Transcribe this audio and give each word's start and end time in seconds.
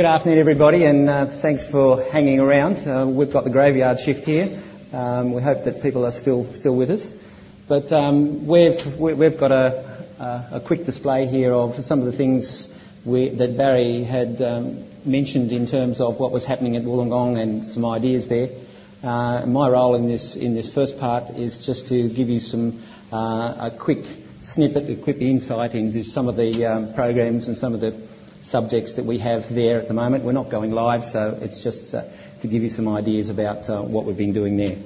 good 0.00 0.06
afternoon, 0.06 0.38
everybody, 0.38 0.84
and 0.86 1.10
uh, 1.10 1.26
thanks 1.26 1.66
for 1.66 2.02
hanging 2.04 2.40
around. 2.40 2.78
Uh, 2.88 3.06
we've 3.06 3.30
got 3.30 3.44
the 3.44 3.50
graveyard 3.50 4.00
shift 4.00 4.24
here. 4.24 4.58
Um, 4.94 5.34
we 5.34 5.42
hope 5.42 5.64
that 5.64 5.82
people 5.82 6.06
are 6.06 6.10
still 6.10 6.50
still 6.54 6.74
with 6.74 6.88
us. 6.88 7.12
But 7.68 7.92
um, 7.92 8.46
we've 8.46 8.96
we've 8.96 9.36
got 9.36 9.52
a, 9.52 10.06
a, 10.18 10.48
a, 10.52 10.60
quick 10.60 10.86
display 10.86 11.26
here 11.26 11.52
of 11.52 11.74
some 11.84 11.98
of 11.98 12.06
the 12.06 12.12
things 12.12 12.72
we, 13.04 13.28
that 13.28 13.58
Barry 13.58 14.02
had 14.02 14.40
um, 14.40 14.86
mentioned 15.04 15.52
in 15.52 15.66
terms 15.66 16.00
of 16.00 16.18
what 16.18 16.32
was 16.32 16.46
happening 16.46 16.76
at 16.76 16.84
Wollongong 16.84 17.38
and 17.38 17.66
some 17.66 17.84
ideas 17.84 18.26
there. 18.26 18.48
Uh, 19.02 19.44
my 19.44 19.68
role 19.68 19.96
in 19.96 20.08
this 20.08 20.34
in 20.34 20.54
this 20.54 20.72
first 20.72 20.98
part 20.98 21.28
is 21.28 21.66
just 21.66 21.88
to 21.88 22.08
give 22.08 22.30
you 22.30 22.40
some 22.40 22.82
uh, 23.12 23.68
a 23.70 23.70
quick 23.78 24.06
snippet, 24.44 24.88
a 24.88 24.96
quick 24.96 25.18
insight 25.18 25.74
into 25.74 26.04
some 26.04 26.26
of 26.26 26.36
the 26.36 26.64
um, 26.64 26.94
programs 26.94 27.48
and 27.48 27.58
some 27.58 27.74
of 27.74 27.80
the 27.80 28.08
subjects 28.50 28.94
that 28.94 29.04
we 29.04 29.18
have 29.18 29.54
there 29.54 29.78
at 29.78 29.86
the 29.86 29.94
moment. 29.94 30.24
We're 30.24 30.32
not 30.32 30.50
going 30.50 30.72
live, 30.72 31.06
so 31.06 31.38
it's 31.40 31.62
just 31.62 31.94
uh, 31.94 32.02
to 32.42 32.48
give 32.48 32.64
you 32.64 32.68
some 32.68 32.88
ideas 32.88 33.30
about 33.30 33.70
uh, 33.70 33.80
what 33.80 34.04
we've 34.04 34.16
been 34.16 34.32
doing 34.32 34.56
there. 34.56 34.76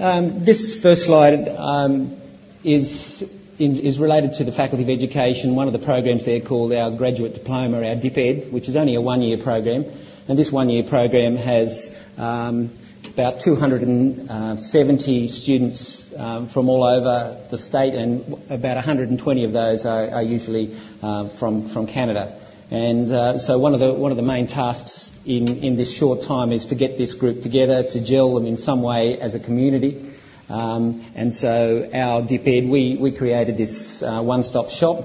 Um, 0.00 0.44
this 0.44 0.80
first 0.80 1.04
slide 1.04 1.46
um, 1.48 2.16
is 2.64 3.22
in, 3.58 3.78
is 3.78 3.98
related 3.98 4.34
to 4.34 4.44
the 4.44 4.52
Faculty 4.52 4.82
of 4.82 4.88
Education. 4.88 5.54
One 5.54 5.66
of 5.66 5.74
the 5.74 5.78
programs 5.78 6.24
there 6.24 6.40
called 6.40 6.72
our 6.72 6.90
Graduate 6.90 7.34
Diploma, 7.34 7.78
our 7.78 7.96
DipEd, 7.96 8.50
which 8.50 8.68
is 8.68 8.76
only 8.76 8.94
a 8.94 9.00
one-year 9.00 9.38
program, 9.38 9.84
and 10.26 10.38
this 10.38 10.50
one-year 10.50 10.84
program 10.84 11.36
has 11.36 11.94
um, 12.16 12.70
about 13.08 13.40
270 13.40 15.28
students 15.28 16.14
um, 16.14 16.48
from 16.48 16.70
all 16.70 16.84
over 16.84 17.38
the 17.50 17.58
state, 17.58 17.94
and 17.94 18.40
about 18.48 18.76
120 18.76 19.44
of 19.44 19.52
those 19.52 19.84
are, 19.84 20.10
are 20.10 20.22
usually 20.22 20.74
uh, 21.02 21.28
from 21.28 21.68
from 21.68 21.86
Canada. 21.86 22.40
And 22.70 23.12
uh, 23.12 23.38
so 23.38 23.58
one 23.58 23.74
of 23.74 23.80
the 23.80 23.92
one 23.92 24.10
of 24.10 24.16
the 24.16 24.24
main 24.24 24.48
tasks 24.48 25.16
in, 25.24 25.62
in 25.62 25.76
this 25.76 25.92
short 25.92 26.22
time 26.22 26.50
is 26.50 26.66
to 26.66 26.74
get 26.74 26.98
this 26.98 27.14
group 27.14 27.42
together, 27.42 27.84
to 27.84 28.00
gel 28.00 28.34
them 28.34 28.46
in 28.46 28.56
some 28.56 28.82
way 28.82 29.18
as 29.20 29.34
a 29.34 29.38
community. 29.40 30.12
Um, 30.48 31.04
and 31.14 31.32
so 31.32 31.88
our 31.92 32.22
DipEd, 32.22 32.68
we, 32.68 32.96
we 32.96 33.10
created 33.12 33.56
this 33.56 34.02
uh, 34.02 34.20
one-stop 34.22 34.70
shop. 34.70 35.04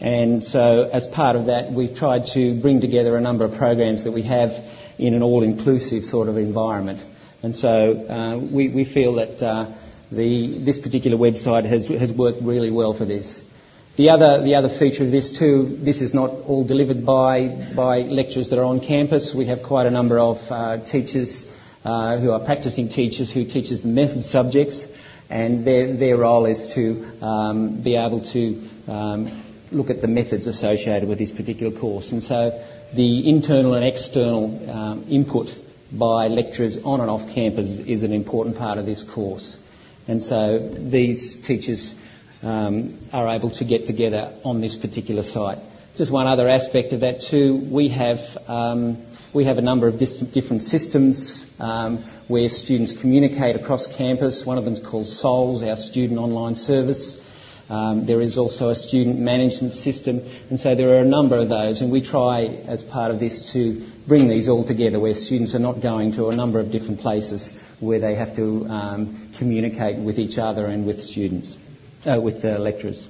And 0.00 0.44
so 0.44 0.88
as 0.92 1.06
part 1.06 1.36
of 1.36 1.46
that, 1.46 1.70
we've 1.72 1.96
tried 1.96 2.26
to 2.28 2.54
bring 2.60 2.80
together 2.80 3.16
a 3.16 3.20
number 3.20 3.44
of 3.44 3.54
programs 3.54 4.04
that 4.04 4.12
we 4.12 4.22
have 4.22 4.64
in 4.98 5.14
an 5.14 5.22
all-inclusive 5.22 6.04
sort 6.04 6.28
of 6.28 6.36
environment. 6.36 7.02
And 7.42 7.54
so 7.54 8.06
uh, 8.08 8.36
we, 8.38 8.68
we 8.68 8.84
feel 8.84 9.14
that 9.14 9.42
uh, 9.42 9.66
the, 10.10 10.58
this 10.58 10.78
particular 10.78 11.16
website 11.16 11.64
has, 11.64 11.86
has 11.86 12.12
worked 12.12 12.42
really 12.42 12.70
well 12.70 12.92
for 12.92 13.04
this. 13.04 13.40
The 13.94 14.08
other, 14.08 14.42
the 14.42 14.54
other 14.54 14.70
feature 14.70 15.04
of 15.04 15.10
this 15.10 15.36
too, 15.36 15.78
this 15.82 16.00
is 16.00 16.14
not 16.14 16.30
all 16.30 16.64
delivered 16.64 17.04
by, 17.04 17.48
by 17.76 17.98
lecturers 18.00 18.48
that 18.48 18.58
are 18.58 18.64
on 18.64 18.80
campus. 18.80 19.34
We 19.34 19.46
have 19.46 19.62
quite 19.62 19.86
a 19.86 19.90
number 19.90 20.18
of 20.18 20.50
uh, 20.50 20.78
teachers 20.78 21.46
uh, 21.84 22.16
who 22.16 22.30
are 22.30 22.40
practicing 22.40 22.88
teachers 22.88 23.30
who 23.30 23.44
teaches 23.44 23.82
the 23.82 23.88
method 23.88 24.22
subjects, 24.22 24.86
and 25.28 25.66
their, 25.66 25.92
their 25.92 26.16
role 26.16 26.46
is 26.46 26.68
to 26.68 27.06
um, 27.20 27.82
be 27.82 27.96
able 27.96 28.22
to 28.22 28.66
um, 28.88 29.42
look 29.70 29.90
at 29.90 30.00
the 30.00 30.08
methods 30.08 30.46
associated 30.46 31.06
with 31.06 31.18
this 31.18 31.30
particular 31.30 31.78
course. 31.78 32.12
And 32.12 32.22
so 32.22 32.64
the 32.94 33.28
internal 33.28 33.74
and 33.74 33.84
external 33.84 34.70
um, 34.70 35.04
input 35.10 35.54
by 35.92 36.28
lecturers 36.28 36.78
on 36.82 37.02
and 37.02 37.10
off 37.10 37.34
campus 37.34 37.78
is 37.80 38.04
an 38.04 38.14
important 38.14 38.56
part 38.56 38.78
of 38.78 38.86
this 38.86 39.02
course. 39.02 39.58
And 40.08 40.22
so 40.22 40.58
these 40.58 41.36
teachers 41.44 41.94
um, 42.42 42.98
are 43.12 43.28
able 43.28 43.50
to 43.50 43.64
get 43.64 43.86
together 43.86 44.32
on 44.44 44.60
this 44.60 44.76
particular 44.76 45.22
site. 45.22 45.58
Just 45.94 46.10
one 46.10 46.26
other 46.26 46.48
aspect 46.48 46.92
of 46.92 47.00
that 47.00 47.20
too, 47.20 47.54
we 47.54 47.88
have 47.90 48.38
um, 48.48 48.96
we 49.34 49.44
have 49.44 49.58
a 49.58 49.62
number 49.62 49.86
of 49.86 49.98
dis- 49.98 50.20
different 50.20 50.62
systems 50.62 51.44
um, 51.60 51.98
where 52.28 52.48
students 52.48 52.92
communicate 52.92 53.56
across 53.56 53.86
campus. 53.86 54.44
One 54.44 54.58
of 54.58 54.64
them 54.64 54.74
is 54.74 54.80
called 54.80 55.06
SOLS, 55.06 55.62
our 55.62 55.76
student 55.76 56.18
online 56.18 56.54
service. 56.54 57.20
Um, 57.70 58.04
there 58.04 58.20
is 58.20 58.36
also 58.36 58.70
a 58.70 58.74
student 58.74 59.18
management 59.18 59.72
system, 59.72 60.20
and 60.50 60.58
so 60.60 60.74
there 60.74 60.96
are 60.96 61.00
a 61.00 61.06
number 61.06 61.36
of 61.36 61.48
those, 61.48 61.80
and 61.80 61.90
we 61.90 62.02
try 62.02 62.44
as 62.44 62.82
part 62.82 63.10
of 63.10 63.20
this 63.20 63.52
to 63.52 63.86
bring 64.06 64.28
these 64.28 64.48
all 64.48 64.64
together 64.64 64.98
where 64.98 65.14
students 65.14 65.54
are 65.54 65.60
not 65.60 65.80
going 65.80 66.12
to 66.14 66.28
a 66.28 66.36
number 66.36 66.58
of 66.58 66.70
different 66.70 67.00
places 67.00 67.52
where 67.80 68.00
they 68.00 68.14
have 68.14 68.34
to 68.36 68.66
um, 68.66 69.30
communicate 69.38 69.96
with 69.96 70.18
each 70.18 70.38
other 70.38 70.66
and 70.66 70.84
with 70.84 71.02
students 71.02 71.56
uh, 72.06 72.20
with 72.20 72.42
the 72.42 72.58
lecturers. 72.58 73.06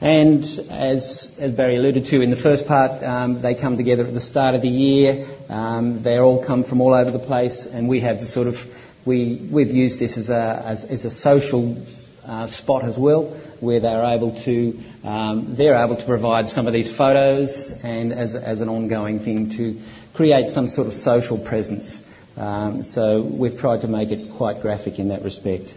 And 0.00 0.42
as, 0.70 1.30
as 1.38 1.52
Barry 1.52 1.76
alluded 1.76 2.06
to 2.06 2.22
in 2.22 2.30
the 2.30 2.36
first 2.36 2.66
part, 2.66 3.02
um, 3.02 3.42
they 3.42 3.54
come 3.54 3.76
together 3.76 4.06
at 4.06 4.14
the 4.14 4.20
start 4.20 4.54
of 4.54 4.62
the 4.62 4.68
year. 4.68 5.26
Um, 5.50 6.02
they 6.02 6.18
all 6.18 6.42
come 6.42 6.64
from 6.64 6.80
all 6.80 6.94
over 6.94 7.10
the 7.10 7.18
place, 7.18 7.66
and 7.66 7.86
we 7.86 8.00
have 8.00 8.20
the 8.20 8.26
sort 8.26 8.46
of 8.46 8.64
we 9.04 9.36
we've 9.50 9.70
used 9.70 9.98
this 9.98 10.16
as 10.16 10.30
a 10.30 10.62
as, 10.64 10.84
as 10.84 11.04
a 11.04 11.10
social 11.10 11.84
uh, 12.26 12.46
spot 12.46 12.84
as 12.84 12.96
well, 12.96 13.24
where 13.60 13.80
they're 13.80 14.14
able 14.14 14.34
to 14.40 14.80
um, 15.04 15.54
they're 15.54 15.76
able 15.76 15.96
to 15.96 16.06
provide 16.06 16.48
some 16.48 16.66
of 16.66 16.72
these 16.72 16.90
photos 16.90 17.72
and 17.84 18.14
as 18.14 18.34
as 18.34 18.62
an 18.62 18.70
ongoing 18.70 19.18
thing 19.18 19.50
to 19.50 19.78
create 20.14 20.48
some 20.48 20.70
sort 20.70 20.86
of 20.86 20.94
social 20.94 21.36
presence. 21.36 22.02
Um, 22.38 22.84
so 22.84 23.20
we've 23.20 23.58
tried 23.58 23.82
to 23.82 23.88
make 23.88 24.12
it 24.12 24.30
quite 24.32 24.62
graphic 24.62 24.98
in 24.98 25.08
that 25.08 25.24
respect. 25.24 25.76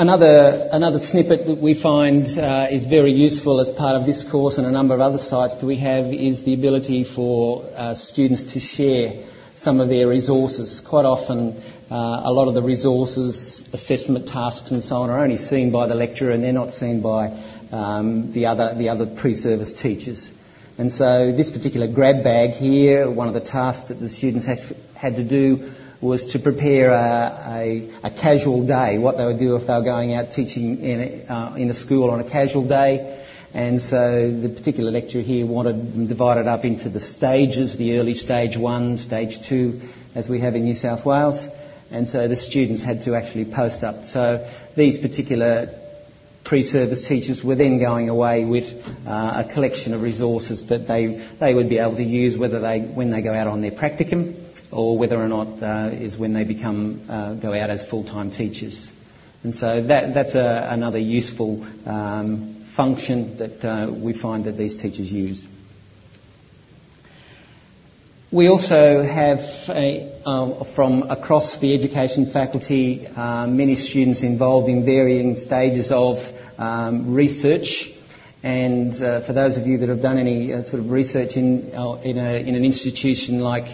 Another, 0.00 0.70
another 0.72 0.98
snippet 0.98 1.44
that 1.44 1.58
we 1.58 1.74
find 1.74 2.26
uh, 2.38 2.68
is 2.70 2.86
very 2.86 3.12
useful 3.12 3.60
as 3.60 3.70
part 3.70 3.96
of 3.96 4.06
this 4.06 4.24
course 4.24 4.56
and 4.56 4.66
a 4.66 4.70
number 4.70 4.94
of 4.94 5.02
other 5.02 5.18
sites 5.18 5.56
that 5.56 5.66
we 5.66 5.76
have 5.76 6.06
is 6.06 6.42
the 6.42 6.54
ability 6.54 7.04
for 7.04 7.66
uh, 7.76 7.92
students 7.92 8.44
to 8.54 8.60
share 8.60 9.12
some 9.56 9.78
of 9.78 9.90
their 9.90 10.08
resources. 10.08 10.80
Quite 10.80 11.04
often, 11.04 11.62
uh, 11.90 11.94
a 12.24 12.32
lot 12.32 12.48
of 12.48 12.54
the 12.54 12.62
resources, 12.62 13.68
assessment 13.74 14.26
tasks, 14.26 14.70
and 14.70 14.82
so 14.82 15.02
on 15.02 15.10
are 15.10 15.22
only 15.22 15.36
seen 15.36 15.70
by 15.70 15.86
the 15.86 15.94
lecturer 15.94 16.30
and 16.30 16.42
they're 16.42 16.50
not 16.54 16.72
seen 16.72 17.02
by 17.02 17.38
um, 17.70 18.32
the 18.32 18.46
other 18.46 18.74
the 18.74 18.88
other 18.88 19.04
pre-service 19.04 19.74
teachers. 19.74 20.30
And 20.78 20.90
so, 20.90 21.30
this 21.30 21.50
particular 21.50 21.86
grab 21.86 22.24
bag 22.24 22.52
here, 22.52 23.10
one 23.10 23.28
of 23.28 23.34
the 23.34 23.40
tasks 23.40 23.88
that 23.88 24.00
the 24.00 24.08
students 24.08 24.46
had 24.46 25.16
to 25.16 25.22
do 25.22 25.72
was 26.00 26.26
to 26.28 26.38
prepare 26.38 26.92
a, 26.92 27.42
a, 27.46 27.90
a, 28.04 28.10
casual 28.10 28.66
day, 28.66 28.96
what 28.96 29.18
they 29.18 29.26
would 29.26 29.38
do 29.38 29.56
if 29.56 29.66
they 29.66 29.74
were 29.74 29.82
going 29.82 30.14
out 30.14 30.32
teaching 30.32 30.82
in 30.82 31.00
a, 31.00 31.32
uh, 31.32 31.54
in 31.56 31.68
a 31.68 31.74
school 31.74 32.10
on 32.10 32.20
a 32.20 32.24
casual 32.24 32.66
day. 32.66 33.18
And 33.52 33.82
so 33.82 34.30
the 34.30 34.48
particular 34.48 34.90
lecturer 34.90 35.20
here 35.20 35.44
wanted 35.44 35.92
them 35.92 36.06
divided 36.06 36.46
up 36.46 36.64
into 36.64 36.88
the 36.88 37.00
stages, 37.00 37.76
the 37.76 37.98
early 37.98 38.14
stage 38.14 38.56
one, 38.56 38.96
stage 38.96 39.42
two, 39.42 39.80
as 40.14 40.28
we 40.28 40.40
have 40.40 40.54
in 40.54 40.64
New 40.64 40.74
South 40.74 41.04
Wales. 41.04 41.48
And 41.90 42.08
so 42.08 42.28
the 42.28 42.36
students 42.36 42.82
had 42.82 43.02
to 43.02 43.14
actually 43.14 43.44
post 43.44 43.84
up. 43.84 44.06
So 44.06 44.48
these 44.76 44.96
particular 44.96 45.74
pre-service 46.44 47.06
teachers 47.06 47.44
were 47.44 47.56
then 47.56 47.78
going 47.78 48.08
away 48.08 48.44
with 48.44 48.88
uh, 49.06 49.44
a 49.44 49.52
collection 49.52 49.92
of 49.92 50.00
resources 50.00 50.66
that 50.66 50.86
they, 50.86 51.06
they 51.38 51.52
would 51.52 51.68
be 51.68 51.78
able 51.78 51.96
to 51.96 52.04
use 52.04 52.38
whether 52.38 52.60
they, 52.60 52.80
when 52.80 53.10
they 53.10 53.20
go 53.20 53.34
out 53.34 53.48
on 53.48 53.60
their 53.60 53.72
practicum 53.72 54.39
or 54.70 54.96
whether 54.98 55.16
or 55.16 55.28
not 55.28 55.62
uh, 55.62 55.90
is 55.92 56.16
when 56.16 56.32
they 56.32 56.44
become 56.44 57.00
uh, 57.08 57.34
go 57.34 57.52
out 57.54 57.70
as 57.70 57.84
full-time 57.84 58.30
teachers. 58.30 58.90
And 59.42 59.54
so 59.54 59.80
that, 59.82 60.14
that's 60.14 60.34
a, 60.34 60.68
another 60.70 60.98
useful 60.98 61.66
um, 61.86 62.54
function 62.74 63.38
that 63.38 63.64
uh, 63.64 63.90
we 63.90 64.12
find 64.12 64.44
that 64.44 64.56
these 64.56 64.76
teachers 64.76 65.10
use. 65.10 65.46
We 68.32 68.48
also 68.48 69.02
have, 69.02 69.40
a, 69.70 70.12
uh, 70.24 70.62
from 70.62 71.10
across 71.10 71.58
the 71.58 71.74
education 71.74 72.26
faculty, 72.26 73.08
uh, 73.08 73.48
many 73.48 73.74
students 73.74 74.22
involved 74.22 74.68
in 74.68 74.84
varying 74.84 75.34
stages 75.34 75.90
of 75.90 76.24
um, 76.56 77.12
research. 77.12 77.90
And 78.44 78.94
uh, 79.02 79.22
for 79.22 79.32
those 79.32 79.56
of 79.56 79.66
you 79.66 79.78
that 79.78 79.88
have 79.88 80.00
done 80.00 80.16
any 80.18 80.62
sort 80.62 80.80
of 80.80 80.90
research 80.92 81.36
in, 81.36 81.70
in, 82.04 82.18
a, 82.18 82.34
in, 82.34 82.54
an 82.54 82.64
institution 82.64 83.40
like 83.40 83.66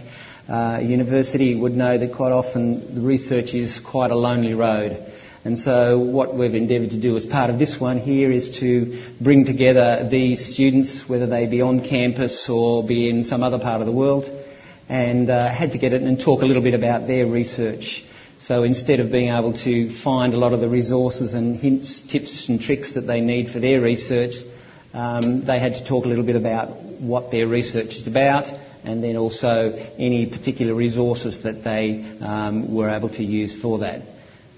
uh, 0.48 0.81
university 0.82 1.54
would 1.54 1.76
know 1.76 1.98
that 1.98 2.12
quite 2.12 2.32
often 2.32 2.94
the 2.94 3.00
research 3.00 3.54
is 3.54 3.81
quite 3.81 4.10
a 4.10 4.16
lonely 4.16 4.54
road. 4.54 5.12
And 5.44 5.58
so 5.58 5.98
what 5.98 6.34
we've 6.34 6.54
endeavoured 6.54 6.90
to 6.90 6.96
do 6.96 7.14
as 7.16 7.25
part 7.25 7.50
of 7.50 7.58
this 7.58 7.81
one 7.81 7.98
here 7.98 8.32
is 8.32 8.50
to 8.58 9.00
bring 9.20 9.44
together 9.44 10.08
these 10.08 10.44
students, 10.44 11.08
whether 11.08 11.26
they 11.26 11.46
be 11.46 11.62
on 11.62 11.81
campus 11.81 12.48
or 12.48 12.84
be 12.84 13.08
in 13.08 13.25
some 13.25 13.43
other 13.43 13.58
part 13.58 13.81
of 13.81 13.87
the 13.87 13.93
world, 13.93 14.28
and 14.88 15.31
uh, 15.31 15.48
had 15.48 15.72
to 15.72 15.78
get 15.78 15.93
it 15.93 16.02
and 16.02 16.20
talk 16.20 16.43
a 16.43 16.46
little 16.46 16.62
bit 16.62 16.75
about 16.75 17.06
their 17.06 17.26
research. 17.26 18.04
So 18.40 18.62
instead 18.62 19.00
of 19.00 19.10
being 19.10 19.32
able 19.32 19.52
to 19.54 19.92
find 19.92 20.34
a 20.34 20.37
lot 20.37 20.52
of 20.52 20.60
the 20.60 20.69
resources 20.69 21.34
and 21.34 21.56
hints, 21.56 22.02
tips 22.02 22.49
and 22.49 22.60
tricks 22.60 22.94
that 22.94 23.06
they 23.06 23.20
need 23.20 23.49
for 23.49 23.58
their 23.58 23.81
research, 23.81 24.37
um, 24.94 25.42
they 25.42 25.58
had 25.58 25.75
to 25.75 25.84
talk 25.84 26.04
a 26.04 26.08
little 26.08 26.25
bit 26.25 26.37
about 26.37 26.70
what 27.00 27.31
their 27.31 27.46
research 27.46 27.96
is 27.96 28.06
about 28.06 28.52
and 28.86 29.02
then 29.02 29.16
also 29.16 29.72
any 29.98 30.26
particular 30.26 30.72
resources 30.72 31.42
that 31.42 31.64
they 31.64 32.04
um, 32.20 32.72
were 32.72 32.88
able 32.88 33.08
to 33.08 33.24
use 33.24 33.54
for 33.60 33.78
that. 33.78 34.02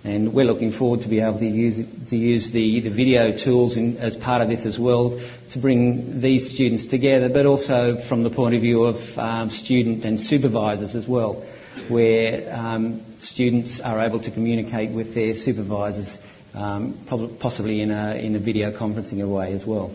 And 0.04 0.32
we're 0.34 0.44
looking 0.44 0.70
forward 0.70 1.00
to 1.00 1.08
be 1.08 1.20
able 1.20 1.38
to 1.38 1.46
use, 1.46 1.76
to 2.10 2.16
use 2.16 2.50
the, 2.50 2.80
the 2.80 2.90
video 2.90 3.36
tools 3.36 3.76
in, 3.76 3.96
as 3.96 4.16
part 4.18 4.42
of 4.42 4.48
this 4.48 4.66
as 4.66 4.78
well 4.78 5.18
to 5.52 5.58
bring 5.58 6.20
these 6.20 6.50
students 6.54 6.84
together, 6.86 7.30
but 7.30 7.46
also 7.46 7.96
from 8.02 8.22
the 8.22 8.30
point 8.30 8.54
of 8.54 8.60
view 8.60 8.84
of 8.84 9.18
um, 9.18 9.48
student 9.50 10.04
and 10.04 10.20
supervisors 10.20 10.94
as 10.94 11.08
well, 11.08 11.44
where 11.88 12.54
um, 12.54 13.02
students 13.20 13.80
are 13.80 14.04
able 14.04 14.20
to 14.20 14.30
communicate 14.30 14.90
with 14.90 15.14
their 15.14 15.34
supervisors, 15.34 16.18
um, 16.54 16.98
possibly 17.40 17.80
in 17.80 17.90
a, 17.90 18.14
in 18.14 18.36
a 18.36 18.38
video 18.38 18.72
conferencing 18.72 19.26
way 19.26 19.54
as 19.54 19.64
well. 19.64 19.90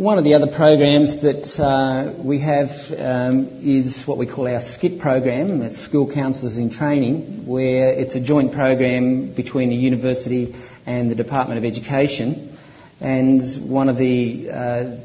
One 0.00 0.16
of 0.16 0.24
the 0.24 0.32
other 0.32 0.46
programs 0.46 1.20
that 1.20 1.60
uh, 1.60 2.14
we 2.16 2.38
have 2.38 2.90
um, 2.98 3.46
is 3.60 4.06
what 4.06 4.16
we 4.16 4.24
call 4.24 4.48
our 4.48 4.58
SCIT 4.58 4.98
program, 4.98 5.68
School 5.68 6.10
Counsellors 6.10 6.56
in 6.56 6.70
Training, 6.70 7.44
where 7.46 7.90
it's 7.90 8.14
a 8.14 8.20
joint 8.20 8.52
program 8.52 9.26
between 9.26 9.68
the 9.68 9.76
university 9.76 10.56
and 10.86 11.10
the 11.10 11.14
Department 11.14 11.58
of 11.58 11.66
Education. 11.66 12.56
And 12.98 13.42
one 13.68 13.90
of 13.90 13.98
the, 13.98 14.50
uh, 14.50 14.96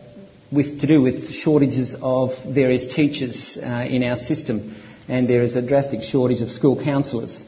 with, 0.50 0.80
to 0.80 0.88
do 0.88 1.02
with 1.02 1.30
shortages 1.30 1.94
of 2.02 2.42
various 2.46 2.86
teachers 2.86 3.58
uh, 3.58 3.66
in 3.66 4.02
our 4.02 4.16
system. 4.16 4.78
And 5.10 5.28
there 5.28 5.42
is 5.42 5.58
a 5.58 5.62
drastic 5.62 6.04
shortage 6.04 6.40
of 6.40 6.50
school 6.50 6.82
counsellors. 6.82 7.46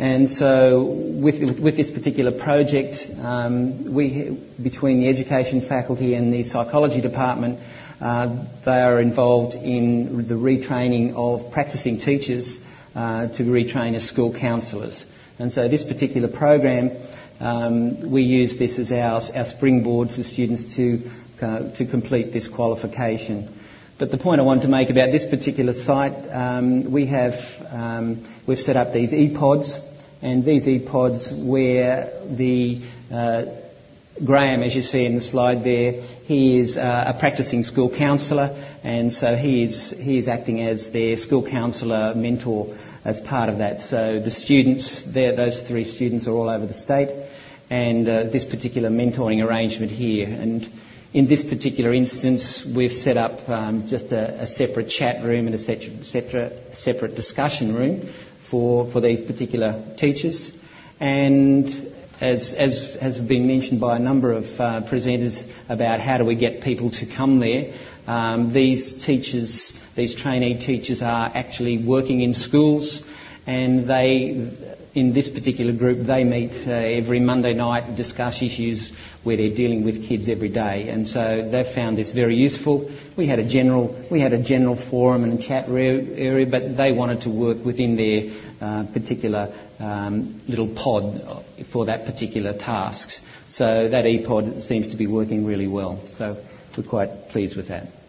And 0.00 0.30
so, 0.30 0.82
with, 0.82 1.60
with 1.60 1.76
this 1.76 1.90
particular 1.90 2.30
project, 2.30 3.06
um, 3.22 3.92
we, 3.92 4.30
between 4.62 5.00
the 5.00 5.08
education 5.08 5.60
faculty 5.60 6.14
and 6.14 6.32
the 6.32 6.42
psychology 6.44 7.02
department, 7.02 7.60
uh, 8.00 8.34
they 8.64 8.80
are 8.80 8.98
involved 8.98 9.56
in 9.56 10.26
the 10.26 10.36
retraining 10.36 11.12
of 11.16 11.52
practicing 11.52 11.98
teachers 11.98 12.58
uh, 12.94 13.26
to 13.26 13.42
retrain 13.42 13.94
as 13.94 14.02
school 14.08 14.32
counsellors. 14.32 15.04
And 15.38 15.52
so, 15.52 15.68
this 15.68 15.84
particular 15.84 16.28
program, 16.28 16.92
um, 17.38 18.10
we 18.10 18.22
use 18.22 18.56
this 18.56 18.78
as 18.78 18.92
our, 18.92 19.20
our 19.36 19.44
springboard 19.44 20.10
for 20.10 20.22
students 20.22 20.76
to 20.76 21.10
uh, 21.42 21.72
to 21.72 21.84
complete 21.84 22.32
this 22.32 22.48
qualification. 22.48 23.54
But 23.98 24.10
the 24.10 24.16
point 24.16 24.40
I 24.40 24.44
wanted 24.44 24.62
to 24.62 24.68
make 24.68 24.88
about 24.88 25.12
this 25.12 25.26
particular 25.26 25.74
site, 25.74 26.14
um, 26.30 26.90
we 26.90 27.04
have 27.04 27.66
um, 27.70 28.24
we've 28.46 28.58
set 28.58 28.78
up 28.78 28.94
these 28.94 29.12
e-pods 29.12 29.78
and 30.22 30.44
these 30.44 30.68
e-pods 30.68 31.32
where 31.32 32.12
the 32.28 32.80
uh, 33.10 33.44
Graham, 34.22 34.62
as 34.62 34.74
you 34.74 34.82
see 34.82 35.06
in 35.06 35.14
the 35.14 35.22
slide 35.22 35.64
there, 35.64 35.92
he 36.24 36.58
is 36.58 36.76
uh, 36.76 37.04
a 37.06 37.18
practicing 37.18 37.62
school 37.62 37.88
counsellor, 37.88 38.54
and 38.84 39.12
so 39.12 39.34
he 39.34 39.62
is 39.62 39.90
he 39.90 40.18
is 40.18 40.28
acting 40.28 40.62
as 40.62 40.90
their 40.90 41.16
school 41.16 41.42
counsellor 41.48 42.14
mentor 42.14 42.76
as 43.04 43.20
part 43.20 43.48
of 43.48 43.58
that. 43.58 43.80
So 43.80 44.20
the 44.20 44.30
students, 44.30 45.00
those 45.02 45.62
three 45.62 45.84
students, 45.84 46.26
are 46.26 46.32
all 46.32 46.50
over 46.50 46.66
the 46.66 46.74
state, 46.74 47.08
and 47.70 48.06
uh, 48.06 48.24
this 48.24 48.44
particular 48.44 48.90
mentoring 48.90 49.42
arrangement 49.42 49.90
here, 49.90 50.28
and 50.28 50.68
in 51.14 51.26
this 51.26 51.42
particular 51.42 51.94
instance, 51.94 52.64
we've 52.64 52.92
set 52.92 53.16
up 53.16 53.48
um, 53.48 53.88
just 53.88 54.12
a, 54.12 54.42
a, 54.42 54.46
separate 54.46 54.88
chat 54.88 55.24
room 55.24 55.46
and 55.46 55.56
a 55.56 55.58
separate, 55.58 56.76
separate 56.76 57.16
discussion 57.16 57.74
room 57.74 58.08
for, 58.50 58.86
for 58.86 59.00
these 59.00 59.22
particular 59.22 59.82
teachers. 59.96 60.52
And 60.98 61.92
as, 62.20 62.52
as 62.52 62.96
has 62.96 63.18
been 63.18 63.46
mentioned 63.46 63.80
by 63.80 63.96
a 63.96 63.98
number 64.00 64.32
of 64.32 64.60
uh, 64.60 64.82
presenters 64.82 65.42
about 65.68 66.00
how 66.00 66.18
do 66.18 66.24
we 66.24 66.34
get 66.34 66.60
people 66.60 66.90
to 66.90 67.06
come 67.06 67.38
there, 67.38 67.72
um, 68.06 68.52
these 68.52 68.92
teachers, 69.04 69.72
these 69.94 70.14
trainee 70.14 70.58
teachers 70.58 71.00
are 71.00 71.30
actually 71.34 71.78
working 71.78 72.22
in 72.22 72.34
schools 72.34 73.02
and 73.46 73.86
they, 73.86 74.50
in 74.94 75.12
this 75.12 75.28
particular 75.28 75.72
group, 75.72 76.06
they 76.06 76.24
meet 76.24 76.66
uh, 76.66 76.72
every 76.72 77.20
Monday 77.20 77.52
night 77.52 77.94
discuss 77.96 78.42
issues 78.42 78.92
where 79.22 79.36
they're 79.36 79.50
dealing 79.50 79.84
with 79.84 80.08
kids 80.08 80.28
every 80.28 80.48
day. 80.48 80.88
And 80.88 81.06
so 81.06 81.48
they've 81.48 81.66
found 81.66 81.96
this 81.96 82.10
very 82.10 82.36
useful. 82.36 82.90
We 83.16 83.26
had 83.26 83.38
a 83.38 83.44
general, 83.44 83.94
we 84.10 84.20
had 84.20 84.32
a 84.32 84.38
general 84.38 84.76
forum 84.76 85.24
and 85.24 85.40
chat 85.40 85.68
area, 85.68 86.46
but 86.46 86.76
they 86.76 86.92
wanted 86.92 87.22
to 87.22 87.30
work 87.30 87.64
within 87.64 87.96
their 87.96 88.32
uh, 88.60 88.84
particular 88.84 89.52
um, 89.78 90.40
little 90.48 90.68
pod 90.68 91.44
for 91.66 91.86
that 91.86 92.06
particular 92.06 92.52
task. 92.52 93.20
So 93.48 93.88
that 93.88 94.04
ePod 94.04 94.62
seems 94.62 94.88
to 94.88 94.96
be 94.96 95.06
working 95.06 95.44
really 95.44 95.68
well. 95.68 96.00
So 96.16 96.36
we're 96.76 96.84
quite 96.84 97.30
pleased 97.30 97.56
with 97.56 97.68
that. 97.68 97.99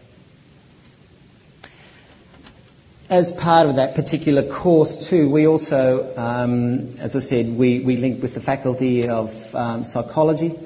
As 3.12 3.30
part 3.30 3.66
of 3.66 3.76
that 3.76 3.94
particular 3.94 4.42
course 4.42 5.06
too, 5.06 5.28
we 5.28 5.46
also, 5.46 6.16
um, 6.16 6.96
as 6.98 7.14
I 7.14 7.18
said, 7.18 7.46
we, 7.46 7.80
we 7.80 7.98
link 7.98 8.22
with 8.22 8.32
the 8.32 8.40
Faculty 8.40 9.06
of 9.06 9.54
um, 9.54 9.84
Psychology 9.84 10.58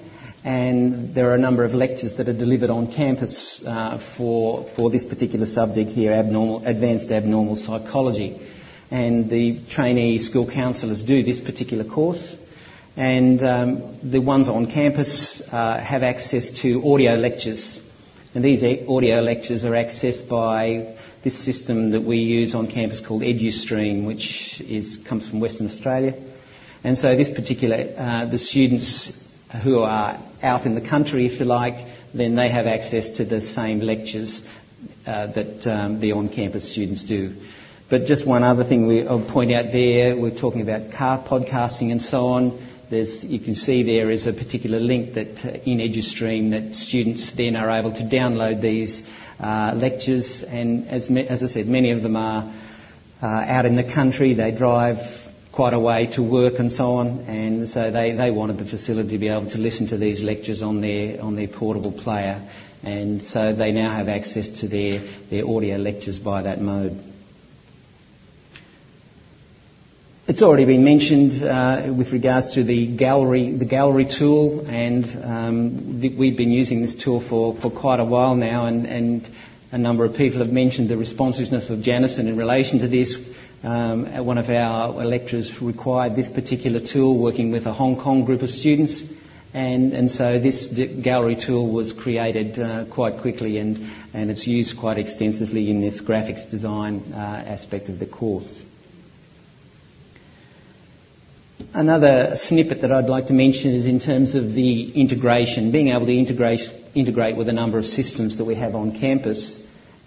and 0.44 1.12
there 1.12 1.28
are 1.30 1.34
a 1.34 1.40
number 1.40 1.64
of 1.64 1.74
lectures 1.74 2.14
that 2.14 2.28
are 2.28 2.32
delivered 2.32 2.70
on 2.70 2.92
campus 2.92 3.66
uh, 3.66 3.98
for, 3.98 4.62
for 4.76 4.90
this 4.90 5.04
particular 5.04 5.44
subject 5.44 5.90
here, 5.90 6.12
abnormal, 6.12 6.64
advanced 6.64 7.10
abnormal 7.10 7.56
psychology. 7.56 8.40
And 8.92 9.28
the 9.28 9.58
trainee 9.68 10.20
school 10.20 10.48
counsellors 10.48 11.02
do 11.02 11.24
this 11.24 11.40
particular 11.40 11.82
course. 11.82 12.36
And 12.96 13.42
um, 13.42 13.98
the 14.08 14.20
ones 14.20 14.48
on 14.48 14.66
campus 14.66 15.42
uh, 15.52 15.80
have 15.80 16.04
access 16.04 16.52
to 16.62 16.92
audio 16.92 17.14
lectures. 17.14 17.80
And 18.36 18.44
these 18.44 18.62
audio 18.62 19.20
lectures 19.20 19.64
are 19.64 19.72
accessed 19.72 20.28
by 20.28 20.94
this 21.22 21.36
system 21.36 21.90
that 21.90 22.02
we 22.02 22.18
use 22.18 22.54
on 22.54 22.68
campus 22.68 23.00
called 23.00 23.22
EduStream, 23.22 24.06
which 24.06 24.60
is, 24.60 24.96
comes 24.96 25.28
from 25.28 25.40
Western 25.40 25.66
Australia. 25.66 26.14
And 26.84 26.96
so 26.96 27.16
this 27.16 27.30
particular, 27.30 27.94
uh, 27.96 28.26
the 28.26 28.38
students 28.38 29.20
who 29.62 29.80
are 29.80 30.18
out 30.42 30.66
in 30.66 30.74
the 30.74 30.80
country, 30.80 31.26
if 31.26 31.40
you 31.40 31.46
like, 31.46 31.86
then 32.14 32.36
they 32.36 32.48
have 32.48 32.66
access 32.66 33.10
to 33.10 33.24
the 33.24 33.40
same 33.40 33.80
lectures 33.80 34.46
uh, 35.06 35.26
that 35.28 35.66
um, 35.66 36.00
the 36.00 36.12
on-campus 36.12 36.70
students 36.70 37.04
do. 37.04 37.34
But 37.88 38.06
just 38.06 38.26
one 38.26 38.42
other 38.42 38.64
thing 38.64 38.86
we, 38.86 39.06
I'll 39.06 39.20
point 39.20 39.52
out 39.52 39.70
there, 39.72 40.16
we're 40.16 40.36
talking 40.36 40.60
about 40.60 40.92
car 40.92 41.18
podcasting 41.18 41.92
and 41.92 42.02
so 42.02 42.26
on. 42.26 42.58
There's, 42.90 43.24
you 43.24 43.40
can 43.40 43.54
see 43.54 43.82
there 43.82 44.10
is 44.10 44.26
a 44.26 44.32
particular 44.32 44.78
link 44.78 45.14
that 45.14 45.44
uh, 45.44 45.48
in 45.64 45.78
EduStream 45.78 46.50
that 46.50 46.76
students 46.76 47.30
then 47.32 47.56
are 47.56 47.70
able 47.70 47.92
to 47.92 48.02
download 48.02 48.60
these 48.60 49.04
uh, 49.40 49.72
lectures. 49.74 50.42
And 50.42 50.88
as, 50.88 51.08
me, 51.10 51.26
as 51.26 51.42
I 51.42 51.46
said, 51.46 51.66
many 51.66 51.92
of 51.92 52.02
them 52.02 52.16
are 52.16 52.52
uh, 53.22 53.26
out 53.26 53.66
in 53.66 53.76
the 53.76 53.84
country. 53.84 54.34
They 54.34 54.52
drive 54.52 55.22
quite 55.52 55.72
a 55.72 55.80
way 55.80 56.06
to 56.06 56.22
work 56.22 56.58
and 56.58 56.70
so 56.70 56.96
on, 56.96 57.20
and 57.28 57.66
so 57.66 57.90
they, 57.90 58.12
they 58.12 58.30
wanted 58.30 58.58
the 58.58 58.66
facility 58.66 59.12
to 59.12 59.18
be 59.18 59.28
able 59.28 59.48
to 59.48 59.58
listen 59.58 59.86
to 59.86 59.96
these 59.96 60.22
lectures 60.22 60.60
on 60.60 60.82
their 60.82 61.22
on 61.22 61.34
their 61.34 61.48
portable 61.48 61.92
player, 61.92 62.42
and 62.82 63.22
so 63.22 63.54
they 63.54 63.72
now 63.72 63.90
have 63.90 64.10
access 64.10 64.50
to 64.60 64.68
their, 64.68 65.00
their 65.30 65.48
audio 65.48 65.78
lectures 65.78 66.18
by 66.18 66.42
that 66.42 66.60
mode. 66.60 67.02
It's 70.36 70.42
already 70.42 70.66
been 70.66 70.84
mentioned 70.84 71.42
uh, 71.42 71.84
with 71.96 72.12
regards 72.12 72.50
to 72.56 72.62
the 72.62 72.86
gallery, 72.86 73.52
the 73.52 73.64
gallery 73.64 74.04
tool, 74.04 74.66
and 74.68 75.06
um, 75.24 75.98
we've 75.98 76.36
been 76.36 76.52
using 76.52 76.82
this 76.82 76.94
tool 76.94 77.20
for, 77.20 77.54
for 77.54 77.70
quite 77.70 78.00
a 78.00 78.04
while 78.04 78.34
now, 78.34 78.66
and, 78.66 78.84
and 78.84 79.26
a 79.72 79.78
number 79.78 80.04
of 80.04 80.14
people 80.14 80.40
have 80.40 80.52
mentioned 80.52 80.90
the 80.90 80.98
responsiveness 80.98 81.70
of 81.70 81.78
Janison 81.78 82.28
in 82.28 82.36
relation 82.36 82.80
to 82.80 82.86
this. 82.86 83.16
Um, 83.64 84.26
one 84.26 84.36
of 84.36 84.50
our 84.50 84.90
lecturers 85.06 85.62
required 85.62 86.14
this 86.14 86.28
particular 86.28 86.80
tool 86.80 87.16
working 87.16 87.50
with 87.50 87.64
a 87.64 87.72
Hong 87.72 87.96
Kong 87.96 88.26
group 88.26 88.42
of 88.42 88.50
students. 88.50 89.02
And, 89.54 89.94
and 89.94 90.10
so 90.10 90.38
this 90.38 90.66
gallery 90.66 91.36
tool 91.36 91.70
was 91.70 91.94
created 91.94 92.58
uh, 92.58 92.84
quite 92.84 93.20
quickly 93.20 93.56
and, 93.56 93.88
and 94.12 94.30
it's 94.30 94.46
used 94.46 94.76
quite 94.76 94.98
extensively 94.98 95.70
in 95.70 95.80
this 95.80 96.02
graphics 96.02 96.50
design 96.50 97.14
uh, 97.14 97.16
aspect 97.16 97.88
of 97.88 97.98
the 97.98 98.04
course. 98.04 98.65
Another 101.72 102.36
snippet 102.36 102.82
that 102.82 102.92
I'd 102.92 103.08
like 103.08 103.28
to 103.28 103.32
mention 103.32 103.72
is 103.72 103.86
in 103.86 103.98
terms 103.98 104.34
of 104.34 104.52
the 104.52 104.92
integration, 104.92 105.70
being 105.70 105.88
able 105.88 106.06
to 106.06 106.12
integrate, 106.12 106.70
integrate 106.94 107.36
with 107.36 107.48
a 107.48 107.52
number 107.52 107.78
of 107.78 107.86
systems 107.86 108.36
that 108.36 108.44
we 108.44 108.54
have 108.56 108.74
on 108.74 108.98
campus. 108.98 109.62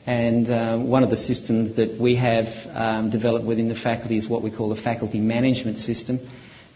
And 0.06 0.50
uh, 0.50 0.78
one 0.78 1.04
of 1.04 1.10
the 1.10 1.16
systems 1.16 1.74
that 1.74 1.98
we 1.98 2.16
have 2.16 2.48
um, 2.74 3.10
developed 3.10 3.46
within 3.46 3.68
the 3.68 3.76
faculty 3.76 4.16
is 4.16 4.28
what 4.28 4.44
we 4.44 4.52
call 4.52 4.70
the 4.70 4.76
faculty 4.76 5.20
management 5.20 5.80
system. 5.80 6.20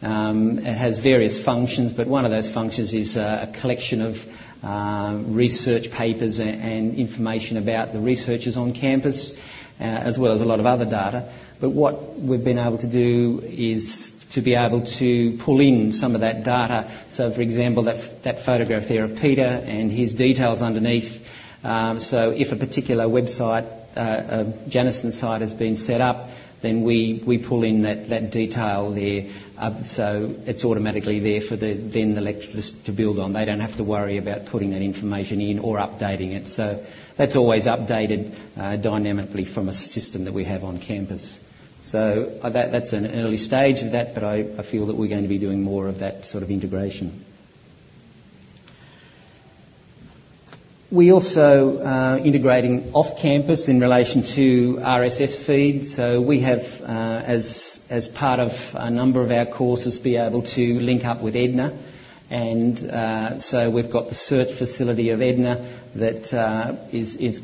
Um, 0.01 0.59
it 0.59 0.75
has 0.75 0.97
various 0.97 1.41
functions, 1.41 1.93
but 1.93 2.07
one 2.07 2.25
of 2.25 2.31
those 2.31 2.49
functions 2.49 2.93
is 2.93 3.15
uh, 3.15 3.47
a 3.49 3.59
collection 3.59 4.01
of 4.01 4.25
uh, 4.63 5.17
research 5.25 5.91
papers 5.91 6.39
and, 6.39 6.61
and, 6.61 6.95
information 6.95 7.57
about 7.57 7.93
the 7.93 7.99
researchers 7.99 8.57
on 8.57 8.73
campus, 8.73 9.33
uh, 9.79 9.83
as 9.83 10.17
well 10.17 10.31
as 10.31 10.41
a 10.41 10.45
lot 10.45 10.59
of 10.59 10.65
other 10.65 10.85
data. 10.85 11.31
But 11.59 11.69
what 11.69 12.19
we've 12.19 12.43
been 12.43 12.59
able 12.59 12.77
to 12.79 12.87
do 12.87 13.41
is 13.43 14.12
to 14.33 14.41
be 14.41 14.55
able 14.55 14.81
to 14.81 15.37
pull 15.39 15.59
in 15.59 15.93
some 15.93 16.15
of 16.15 16.21
that 16.21 16.43
data. 16.43 16.89
So, 17.09 17.31
for 17.31 17.41
example, 17.41 17.83
that, 17.83 18.23
that 18.23 18.45
photograph 18.45 18.87
there 18.87 19.03
of 19.03 19.17
Peter 19.17 19.43
and 19.43 19.91
his 19.91 20.13
details 20.15 20.61
underneath 20.61 21.23
um, 21.63 22.01
so 22.01 22.31
if 22.31 22.51
a 22.51 22.57
particular 22.57 23.05
website, 23.05 23.65
uh, 23.95 24.43
a 24.43 24.69
Janison 24.69 25.13
site 25.13 25.41
has 25.41 25.53
been 25.53 25.77
set 25.77 26.01
up, 26.01 26.29
then 26.61 26.83
we, 26.83 27.21
we 27.25 27.37
pull 27.37 27.63
in 27.63 27.83
that, 27.83 28.09
that 28.09 28.31
detail 28.31 28.91
there. 28.91 29.29
Uh, 29.57 29.83
so 29.83 30.35
it's 30.45 30.65
automatically 30.65 31.19
there 31.19 31.41
for 31.41 31.55
the, 31.55 31.73
then 31.73 32.15
the 32.15 32.21
lecturers 32.21 32.71
to 32.83 32.91
build 32.91 33.19
on. 33.19 33.33
They 33.33 33.45
don't 33.45 33.61
have 33.61 33.77
to 33.77 33.83
worry 33.83 34.17
about 34.17 34.47
putting 34.47 34.71
that 34.71 34.81
information 34.81 35.39
in 35.39 35.59
or 35.59 35.77
updating 35.77 36.33
it. 36.33 36.47
So 36.47 36.85
that's 37.15 37.35
always 37.35 37.65
updated 37.65 38.35
uh, 38.57 38.75
dynamically 38.77 39.45
from 39.45 39.69
a 39.69 39.73
system 39.73 40.25
that 40.25 40.33
we 40.33 40.43
have 40.45 40.63
on 40.65 40.79
campus. 40.79 41.39
So 41.93 42.39
uh, 42.41 42.49
that, 42.49 42.71
that's 42.71 42.91
an 42.91 43.05
early 43.21 43.37
stage 43.37 43.83
of 43.83 43.91
that, 43.91 44.15
but 44.15 44.23
I, 44.23 44.63
feel 44.63 44.87
that 44.87 44.95
we're 44.95 45.09
going 45.09 45.21
to 45.21 45.27
be 45.27 45.37
doing 45.37 45.61
more 45.61 45.87
of 45.87 45.99
that 45.99 46.25
sort 46.25 46.41
of 46.41 46.49
integration. 46.49 47.23
We 50.89 51.11
also 51.11 51.77
uh, 51.77 52.17
integrating 52.17 52.93
off 52.95 53.19
campus 53.19 53.67
in 53.67 53.79
relation 53.79 54.23
to 54.23 54.77
RSS 54.77 55.35
feed. 55.35 55.87
So 55.87 56.19
we 56.19 56.39
have, 56.39 56.81
uh, 56.81 56.85
as 57.27 57.79
as 57.91 58.07
part 58.07 58.39
of 58.39 58.53
a 58.73 58.89
number 58.89 59.21
of 59.21 59.31
our 59.31 59.45
courses, 59.45 59.99
be 59.99 60.17
able 60.17 60.41
to 60.57 60.79
link 60.79 61.05
up 61.05 61.21
with 61.21 61.35
Edna, 61.35 61.77
and 62.31 63.39
so 63.39 63.69
we've 63.69 63.91
got 63.91 64.09
the 64.09 64.15
search 64.15 64.51
facility 64.53 65.11
of 65.11 65.21
Edna 65.21 65.63
that 65.93 66.29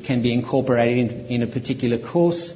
can 0.03 0.22
be 0.24 0.34
incorporated 0.34 1.12
in, 1.12 1.27
in, 1.27 1.44
a 1.44 1.48
particular 1.48 2.00
course, 2.00 2.51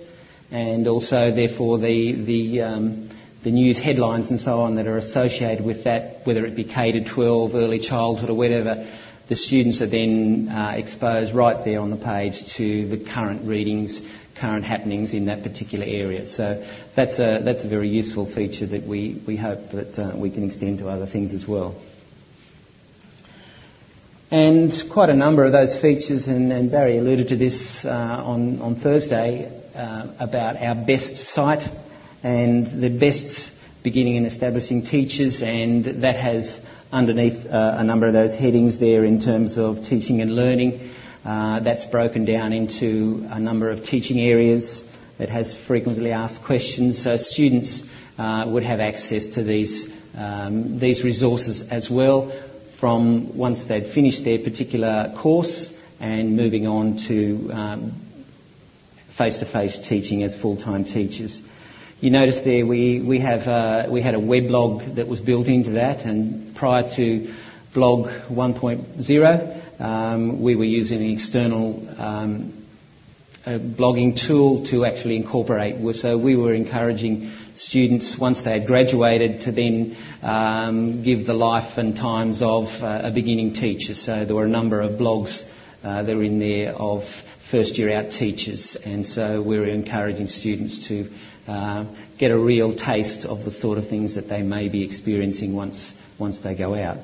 and 0.53 0.87
also 0.87 1.31
therefore 1.31 1.79
the 1.79 2.13
the 2.13 2.61
um, 2.61 3.09
the 3.41 3.51
news 3.51 3.77
headlines 3.77 4.29
and 4.29 4.39
so 4.39 4.61
on 4.61 4.75
that 4.75 4.87
are 4.87 4.97
associated 4.97 5.65
with 5.65 5.83
that, 5.83 6.25
whether 6.25 6.45
it 6.45 6.55
be 6.55 6.63
K 6.63 6.93
to 6.93 7.03
12, 7.03 7.55
early 7.55 7.79
childhood, 7.79 8.29
or 8.29 8.35
whatever 8.35 8.87
the 9.27 9.35
students 9.35 9.81
are 9.81 9.87
then 9.87 10.47
uh, 10.49 10.73
exposed 10.77 11.33
right 11.33 11.63
there 11.65 11.81
on 11.81 11.89
the 11.89 11.97
page 11.97 12.45
to 12.53 12.87
the 12.87 12.97
current 12.97 13.45
readings, 13.45 14.01
current 14.35 14.63
happenings 14.63 15.13
in 15.13 15.25
that 15.25 15.43
particular 15.43 15.85
area. 15.85 16.27
So 16.27 16.65
that's 16.93 17.19
a, 17.19 17.39
that's 17.41 17.63
a 17.63 17.67
very 17.67 17.89
useful 17.89 18.25
feature 18.25 18.65
that 18.67 18.83
we, 18.83 19.21
we 19.25 19.35
hope 19.35 19.71
that 19.71 19.99
uh, 19.99 20.11
we 20.15 20.29
can 20.29 20.43
extend 20.43 20.79
to 20.79 20.89
other 20.89 21.05
things 21.05 21.33
as 21.33 21.47
well. 21.47 21.75
And 24.31 24.71
quite 24.89 25.09
a 25.09 25.15
number 25.15 25.43
of 25.45 25.51
those 25.51 25.79
features, 25.79 26.27
and, 26.27 26.51
and 26.51 26.71
Barry 26.71 26.97
alluded 26.97 27.29
to 27.29 27.35
this 27.35 27.85
uh, 27.85 28.23
on, 28.25 28.61
on 28.61 28.75
Thursday 28.75 29.62
uh, 29.75 30.07
about 30.19 30.61
our 30.61 30.75
best 30.75 31.17
site 31.17 31.69
and 32.23 32.67
the 32.67 32.89
best 32.89 33.51
beginning 33.83 34.17
and 34.17 34.25
establishing 34.25 34.83
teachers, 34.83 35.41
and 35.41 35.83
that 35.85 36.15
has 36.15 36.63
underneath 36.91 37.45
uh, 37.45 37.75
a 37.77 37.83
number 37.83 38.07
of 38.07 38.13
those 38.13 38.35
headings 38.35 38.79
there 38.79 39.03
in 39.03 39.19
terms 39.19 39.57
of 39.57 39.85
teaching 39.85 40.21
and 40.21 40.35
learning. 40.35 40.91
Uh, 41.25 41.59
that's 41.59 41.85
broken 41.85 42.25
down 42.25 42.53
into 42.53 43.25
a 43.29 43.39
number 43.39 43.69
of 43.69 43.83
teaching 43.83 44.19
areas. 44.19 44.83
It 45.19 45.29
has 45.29 45.55
frequently 45.55 46.11
asked 46.11 46.43
questions, 46.43 47.01
so 47.01 47.17
students 47.17 47.83
uh, 48.17 48.45
would 48.47 48.63
have 48.63 48.79
access 48.79 49.27
to 49.27 49.43
these 49.43 49.93
um, 50.15 50.79
these 50.79 51.03
resources 51.03 51.61
as 51.61 51.89
well 51.89 52.31
from 52.77 53.35
once 53.37 53.63
they'd 53.63 53.87
finished 53.87 54.23
their 54.23 54.39
particular 54.39 55.13
course 55.17 55.73
and 55.99 56.35
moving 56.35 56.67
on 56.67 56.97
to 57.07 57.49
um, 57.51 57.93
face-to-face 59.13 59.87
teaching 59.87 60.23
as 60.23 60.35
full-time 60.35 60.83
teachers. 60.83 61.41
You 62.01 62.09
notice 62.09 62.41
there 62.41 62.65
we, 62.65 62.99
we, 62.99 63.19
have, 63.19 63.47
uh, 63.47 63.85
we 63.89 64.01
had 64.01 64.15
a 64.15 64.19
weblog 64.19 64.95
that 64.95 65.07
was 65.07 65.21
built 65.21 65.47
into 65.47 65.71
that, 65.71 66.05
and 66.05 66.55
prior 66.55 66.89
to 66.91 67.33
blog 67.73 68.07
1.0, 68.07 69.81
um, 69.81 70.41
we 70.41 70.55
were 70.55 70.63
using 70.63 71.01
an 71.01 71.11
external 71.11 71.87
um, 71.97 72.65
blogging 73.45 74.15
tool 74.15 74.65
to 74.65 74.85
actually 74.85 75.17
incorporate. 75.17 75.95
So 75.95 76.17
we 76.17 76.35
were 76.35 76.53
encouraging 76.53 77.31
students, 77.55 78.17
once 78.17 78.41
they 78.41 78.51
had 78.51 78.67
graduated, 78.67 79.41
to 79.41 79.51
then 79.51 79.95
um, 80.21 81.03
give 81.03 81.25
the 81.25 81.33
life 81.33 81.77
and 81.77 81.95
times 81.95 82.41
of 82.41 82.81
uh, 82.81 83.01
a 83.03 83.11
beginning 83.11 83.53
teacher. 83.53 83.93
So 83.93 84.25
there 84.25 84.35
were 84.35 84.45
a 84.45 84.49
number 84.49 84.81
of 84.81 84.91
blogs 84.93 85.47
uh, 85.83 86.03
that 86.03 86.15
were 86.15 86.23
in 86.23 86.39
there 86.39 86.73
of 86.73 87.23
first 87.53 87.77
year 87.77 87.93
out 87.93 88.09
teachers, 88.09 88.75
and 88.77 89.05
so 89.05 89.39
we're 89.39 89.67
encouraging 89.67 90.25
students 90.25 90.87
to 90.87 91.07
uh, 91.47 91.85
get 92.17 92.31
a 92.31 92.37
real 92.37 92.73
taste 92.73 93.25
of 93.25 93.45
the 93.45 93.51
sort 93.51 93.77
of 93.77 93.87
things 93.87 94.15
that 94.15 94.27
they 94.27 94.41
may 94.41 94.69
be 94.69 94.83
experiencing 94.83 95.53
once 95.53 95.93
once 96.17 96.39
they 96.39 96.55
go 96.55 96.73
out. 96.73 96.97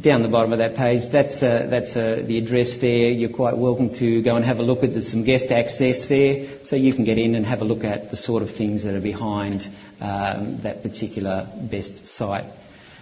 Down 0.00 0.22
the 0.22 0.28
bottom 0.28 0.52
of 0.52 0.60
that 0.60 0.76
page, 0.76 1.08
that's 1.08 1.42
uh, 1.42 1.66
that's 1.68 1.96
uh, 1.96 2.22
the 2.24 2.38
address 2.38 2.78
there. 2.78 3.08
You're 3.08 3.30
quite 3.30 3.56
welcome 3.56 3.92
to 3.94 4.22
go 4.22 4.36
and 4.36 4.44
have 4.44 4.60
a 4.60 4.62
look 4.62 4.84
at. 4.84 4.92
There's 4.92 5.10
some 5.10 5.24
guest 5.24 5.50
access 5.50 6.06
there, 6.06 6.46
so 6.62 6.76
you 6.76 6.92
can 6.92 7.02
get 7.02 7.18
in 7.18 7.34
and 7.34 7.44
have 7.44 7.62
a 7.62 7.64
look 7.64 7.82
at 7.82 8.12
the 8.12 8.16
sort 8.16 8.44
of 8.44 8.52
things 8.52 8.84
that 8.84 8.94
are 8.94 9.00
behind 9.00 9.66
um, 10.00 10.58
that 10.58 10.84
particular 10.84 11.48
best 11.62 12.06
site. 12.06 12.44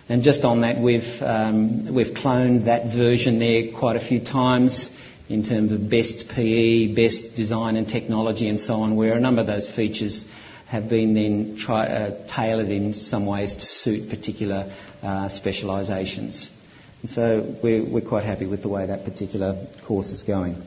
And 0.09 0.23
just 0.23 0.43
on 0.47 0.63
that, 0.63 0.79
we've 0.79 1.23
um, 1.23 1.93
we've 1.93 2.15
cloned 2.15 2.65
that 2.65 2.87
version 2.87 3.39
there 3.39 3.73
quite 3.73 3.97
a 3.97 4.01
few 4.01 4.21
times 4.21 4.94
in 5.29 5.43
terms 5.43 5.73
of 5.73 5.89
best 5.89 6.29
PE, 6.29 6.95
best 6.95 7.37
design 7.37 7.77
and 7.77 7.89
technology 7.89 8.49
and 8.49 8.61
so 8.61 8.83
on, 8.83 8.97
where 8.97 9.15
a 9.15 9.21
number 9.21 9.41
of 9.41 9.47
those 9.47 9.69
features 9.71 10.25
have 10.67 10.89
been 10.89 11.15
then 11.15 11.57
try, 11.57 11.87
uh, 11.87 12.27
tailored 12.27 12.69
in 12.69 12.95
some 12.95 13.27
ways 13.27 13.55
to 13.55 13.67
suit 13.67 14.11
particular 14.11 14.73
uh, 15.03 15.29
specialisations. 15.29 16.49
And 17.03 17.11
so 17.11 17.41
we're, 17.63 17.85
we're 17.85 18.01
quite 18.01 18.25
happy 18.25 18.47
with 18.47 18.63
the 18.63 18.69
way 18.69 18.87
that 18.87 19.05
particular 19.05 19.67
course 19.85 20.11
is 20.11 20.23
going. 20.23 20.63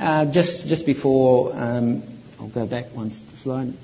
Uh, 0.00 0.26
just 0.26 0.68
just 0.68 0.86
before 0.86 1.52
um, 1.54 2.02
I'll 2.38 2.48
go 2.48 2.66
back 2.66 2.94
one 2.94 3.10
slide. 3.10 3.74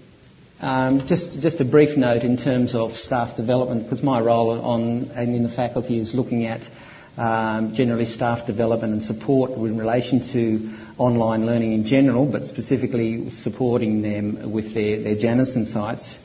Um, 0.61 1.01
just 1.01 1.41
just 1.41 1.61
a 1.61 1.65
brief 1.65 1.97
note 1.97 2.23
in 2.23 2.37
terms 2.37 2.75
of 2.77 2.97
staff 2.97 3.37
development, 3.37 3.83
because 3.83 4.03
my 4.03 4.21
role 4.21 4.61
on 4.61 5.11
and 5.15 5.35
in 5.35 5.43
the 5.43 5.49
faculty 5.49 5.99
is 5.99 6.15
looking 6.15 6.47
at 6.47 6.69
generally 7.17 8.05
staff 8.05 8.47
development 8.47 8.93
and 8.93 9.03
support 9.03 9.53
in 9.53 9.77
relation 9.79 10.21
to 10.21 10.71
online 10.99 11.47
learning 11.47 11.73
in 11.73 11.85
general, 11.85 12.27
but 12.27 12.47
specifically 12.47 13.31
supporting 13.31 14.03
them 14.03 14.53
with 14.53 14.75
their, 14.75 15.15
Janison 15.15 15.65
sites. 15.65 16.19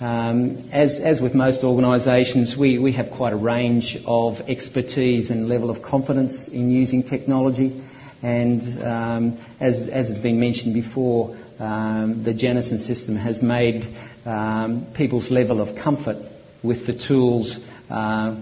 Um, 0.00 0.68
as, 0.72 1.20
with 1.20 1.34
most 1.34 1.64
organisations, 1.64 2.56
we, 2.56 2.92
have 2.92 3.10
quite 3.10 3.32
a 3.32 3.36
range 3.36 3.98
of 4.06 4.42
expertise 4.48 5.30
and 5.30 5.48
level 5.48 5.70
of 5.70 5.82
confidence 5.82 6.48
in 6.48 6.70
using 6.70 7.02
technology. 7.02 7.82
And 8.22 8.82
um, 8.82 9.38
as, 9.60 9.80
as 9.80 10.08
has 10.08 10.18
been 10.18 10.40
mentioned 10.40 10.74
before, 10.74 11.36
um, 11.58 12.22
the 12.24 12.34
Janison 12.34 12.78
system 12.78 13.16
has 13.16 13.42
made 13.42 13.86
um, 14.26 14.86
people's 14.92 15.30
level 15.30 15.60
of 15.60 15.76
comfort 15.76 16.18
with 16.62 16.86
the 16.86 16.92
tools 16.92 17.58
uh, 17.90 18.34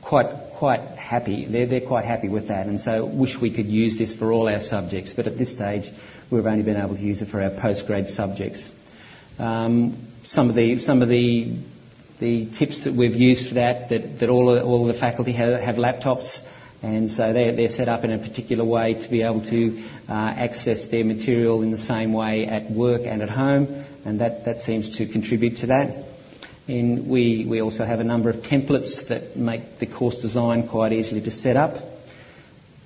quite 0.00 0.26
quite 0.60 0.82
happy. 0.82 1.46
They're, 1.46 1.64
they're 1.64 1.80
quite 1.80 2.04
happy 2.04 2.28
with 2.28 2.48
that, 2.48 2.66
and 2.66 2.78
so 2.78 3.06
wish 3.06 3.38
we 3.38 3.50
could 3.50 3.66
use 3.66 3.96
this 3.96 4.12
for 4.12 4.30
all 4.30 4.46
our 4.46 4.60
subjects. 4.60 5.14
But 5.14 5.26
at 5.26 5.38
this 5.38 5.50
stage, 5.50 5.90
we've 6.28 6.46
only 6.46 6.62
been 6.62 6.76
able 6.76 6.96
to 6.96 7.02
use 7.02 7.22
it 7.22 7.28
for 7.28 7.40
our 7.40 7.48
postgrad 7.48 8.08
subjects. 8.08 8.70
Um, 9.38 9.96
some 10.22 10.50
of 10.50 10.54
the 10.54 10.78
some 10.78 11.00
of 11.00 11.08
the 11.08 11.56
the 12.18 12.44
tips 12.44 12.80
that 12.80 12.92
we've 12.92 13.16
used 13.16 13.48
for 13.48 13.54
that 13.54 13.88
that, 13.88 14.18
that 14.18 14.28
all 14.28 14.54
of, 14.54 14.62
all 14.62 14.86
of 14.86 14.94
the 14.94 15.00
faculty 15.00 15.32
have, 15.32 15.62
have 15.62 15.76
laptops. 15.76 16.42
And 16.82 17.10
so 17.10 17.32
they're, 17.32 17.54
they're 17.56 17.68
set 17.68 17.88
up 17.88 18.04
in 18.04 18.10
a 18.10 18.18
particular 18.18 18.64
way 18.64 18.94
to 18.94 19.08
be 19.08 19.22
able 19.22 19.42
to 19.42 19.82
uh, 20.08 20.12
access 20.12 20.86
their 20.86 21.04
material 21.04 21.62
in 21.62 21.70
the 21.70 21.78
same 21.78 22.12
way 22.12 22.44
at 22.46 22.70
work 22.70 23.02
and 23.06 23.22
at 23.22 23.30
home, 23.30 23.84
and 24.04 24.20
that, 24.20 24.44
that 24.44 24.60
seems 24.60 24.96
to 24.96 25.06
contribute 25.06 25.56
to 25.58 25.66
that. 25.68 26.09
And 26.70 27.08
we, 27.08 27.44
we 27.46 27.60
also 27.60 27.84
have 27.84 27.98
a 27.98 28.04
number 28.04 28.30
of 28.30 28.42
templates 28.42 29.08
that 29.08 29.36
make 29.36 29.80
the 29.80 29.86
course 29.86 30.22
design 30.22 30.68
quite 30.68 30.92
easily 30.92 31.20
to 31.22 31.30
set 31.32 31.56
up. 31.56 31.76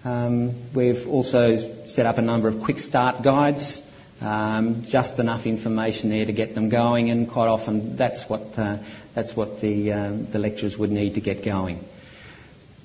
Um, 0.07 0.73
we've 0.73 1.07
also 1.07 1.57
set 1.87 2.07
up 2.07 2.17
a 2.17 2.23
number 2.23 2.49
of 2.49 2.63
quick 2.63 2.81
start 2.81 3.21
guides, 3.21 3.83
um, 4.23 4.87
just 4.87 5.19
enough 5.19 5.47
information 5.47 6.09
there 6.09 6.25
to 6.25 6.33
get 6.33 6.55
them 6.55 6.71
going, 6.71 7.11
and 7.11 7.29
quite 7.29 7.49
often 7.49 7.97
that's 7.97 8.23
what, 8.23 8.59
uh, 8.59 8.79
that's 9.13 9.37
what 9.37 9.61
the, 9.61 9.93
um, 9.93 10.27
the 10.29 10.39
lecturers 10.39 10.79
would 10.79 10.91
need 10.91 11.15
to 11.17 11.21
get 11.21 11.45
going. 11.45 11.85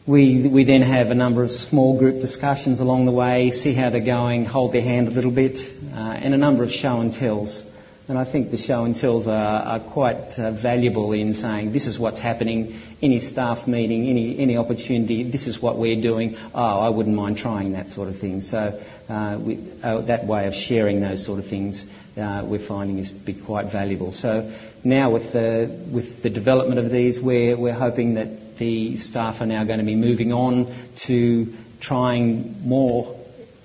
We, 0.05 0.49
we 0.49 0.65
then 0.65 0.81
have 0.81 1.11
a 1.11 1.15
number 1.15 1.43
of 1.43 1.51
small 1.51 1.97
group 1.97 2.19
discussions 2.19 2.81
along 2.81 3.05
the 3.05 3.13
way, 3.13 3.51
see 3.51 3.73
how 3.73 3.89
they're 3.89 4.01
going, 4.01 4.45
hold 4.45 4.73
their 4.73 4.81
hand 4.81 5.07
a 5.07 5.11
little 5.11 5.31
bit, 5.31 5.65
uh, 5.93 5.97
and 5.97 6.33
a 6.33 6.37
number 6.37 6.63
of 6.63 6.73
show 6.73 6.99
and 6.99 7.13
tells. 7.13 7.63
And 8.09 8.17
I 8.17 8.23
think 8.23 8.49
the 8.49 8.57
show 8.57 8.85
and 8.85 8.95
tells 8.95 9.27
are, 9.27 9.61
are 9.61 9.79
quite 9.79 10.39
uh, 10.39 10.49
valuable 10.49 11.13
in 11.13 11.35
saying 11.35 11.73
this 11.73 11.85
is 11.85 11.99
what's 11.99 12.19
happening, 12.19 12.81
any 13.03 13.19
staff 13.19 13.67
meeting, 13.67 14.07
any, 14.07 14.39
any 14.39 14.57
opportunity, 14.57 15.21
this 15.21 15.45
is 15.45 15.61
what 15.61 15.77
we're 15.77 16.01
doing. 16.01 16.35
Oh, 16.55 16.79
I 16.79 16.89
wouldn't 16.89 17.15
mind 17.15 17.37
trying 17.37 17.73
that 17.73 17.89
sort 17.89 18.09
of 18.09 18.17
thing. 18.17 18.41
So 18.41 18.81
uh, 19.09 19.37
we, 19.39 19.59
uh, 19.83 20.01
that 20.01 20.25
way 20.25 20.47
of 20.47 20.55
sharing 20.55 21.01
those 21.01 21.23
sort 21.23 21.37
of 21.37 21.45
things 21.45 21.85
uh, 22.17 22.41
we're 22.43 22.57
finding 22.57 22.97
is 22.97 23.11
be 23.11 23.35
quite 23.35 23.67
valuable. 23.67 24.11
So 24.11 24.51
now 24.83 25.11
with 25.11 25.31
the, 25.31 25.71
with 25.91 26.23
the 26.23 26.31
development 26.31 26.79
of 26.79 26.89
these, 26.89 27.19
we're, 27.19 27.55
we're 27.57 27.73
hoping 27.73 28.15
that 28.15 28.57
the 28.57 28.97
staff 28.97 29.39
are 29.41 29.45
now 29.45 29.65
going 29.65 29.79
to 29.79 29.85
be 29.85 29.95
moving 29.95 30.33
on 30.33 30.73
to 31.05 31.53
trying 31.79 32.67
more 32.67 33.18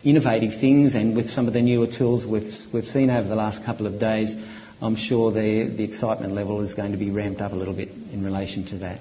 innovative 0.05 0.57
things 0.57 0.95
and 0.95 1.17
with 1.17 1.31
some 1.31 1.47
of 1.47 1.55
the 1.55 1.63
newer 1.63 1.87
tools 1.87 2.27
we've, 2.27 2.73
we've 2.73 2.87
seen 2.87 3.09
over 3.11 3.27
the 3.27 3.35
last 3.35 3.65
couple 3.65 3.87
of 3.87 3.99
days, 3.99 4.37
I'm 4.83 4.97
sure 4.97 5.33
the, 5.33 5.65
the 5.65 5.83
excitement 5.83 6.35
level 6.35 6.61
is 6.61 6.75
going 6.75 6.93
to 6.93 6.99
be 6.99 7.11
ramped 7.11 7.41
up 7.41 7.53
a 7.53 7.57
little 7.57 7.73
bit 7.73 7.89
in 8.13 8.23
relation 8.23 8.65
to 8.67 8.77
that. 8.77 9.01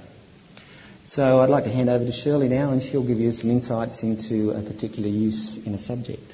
So 1.08 1.42
I'd 1.42 1.50
like 1.50 1.66
to 1.66 1.72
hand 1.72 1.90
over 1.90 2.06
to 2.06 2.12
Shirley 2.12 2.48
now 2.48 2.72
and 2.72 2.82
she'll 2.82 3.04
give 3.04 3.20
you 3.20 3.34
some 3.34 3.52
insights 3.52 4.02
into 4.02 4.52
a 4.52 4.62
particular 4.62 5.10
use 5.10 5.58
in 5.58 5.74
a 5.74 5.78
subject. 5.78 6.32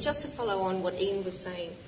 Just 0.00 0.22
to 0.22 0.28
follow 0.28 0.60
on 0.60 0.82
what 0.82 0.94
Ian 0.98 1.24
was 1.24 1.38
saying 1.38 1.70
uh, 1.70 1.87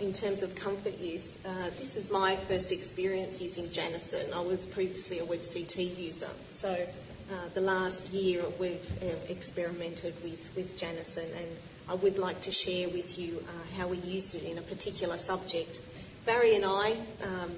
in 0.00 0.12
terms 0.12 0.42
of 0.42 0.54
comfort 0.54 0.98
use, 0.98 1.38
uh, 1.46 1.70
this 1.78 1.96
is 1.96 2.10
my 2.10 2.36
first 2.36 2.72
experience 2.72 3.40
using 3.40 3.64
Janison. 3.66 4.32
I 4.32 4.40
was 4.40 4.66
previously 4.66 5.18
a 5.18 5.24
WebCT 5.24 5.98
user. 5.98 6.28
So 6.50 6.70
uh, 6.72 7.34
the 7.54 7.60
last 7.60 8.12
year 8.12 8.44
we've 8.58 9.02
uh, 9.02 9.06
experimented 9.28 10.14
with, 10.22 10.52
with 10.54 10.78
Janison 10.78 11.24
and 11.24 11.56
I 11.88 11.94
would 11.94 12.18
like 12.18 12.42
to 12.42 12.50
share 12.50 12.88
with 12.88 13.18
you 13.18 13.42
uh, 13.48 13.76
how 13.76 13.88
we 13.88 13.98
used 13.98 14.34
it 14.34 14.44
in 14.44 14.58
a 14.58 14.62
particular 14.62 15.18
subject. 15.18 15.80
Barry 16.24 16.56
and 16.56 16.64
I 16.64 16.96
um, 17.22 17.52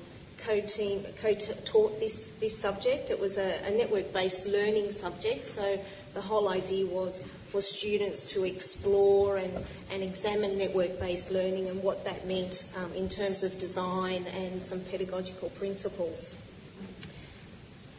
co-team, 0.45 1.05
co-taught 1.21 1.99
this, 1.99 2.31
this 2.41 2.57
subject. 2.59 3.11
It 3.11 3.21
was 3.21 3.39
a, 3.39 3.59
a 3.67 3.71
network-based 3.71 4.47
learning 4.47 4.93
subject, 4.93 5.47
so 5.47 5.79
the 6.15 6.21
whole 6.21 6.49
idea 6.49 6.87
was 6.87 7.23
for 7.51 7.63
students 7.63 8.25
to 8.33 8.45
explore 8.45 9.37
and, 9.37 9.65
and 9.91 10.03
examine 10.03 10.59
network-based 10.59 11.31
learning 11.31 11.69
and 11.69 11.83
what 11.83 12.05
that 12.05 12.27
meant 12.27 12.65
um, 12.77 12.93
in 12.95 13.09
terms 13.09 13.43
of 13.43 13.59
design 13.59 14.27
and 14.27 14.63
some 14.63 14.81
pedagogical 14.81 15.49
principles. 15.51 16.35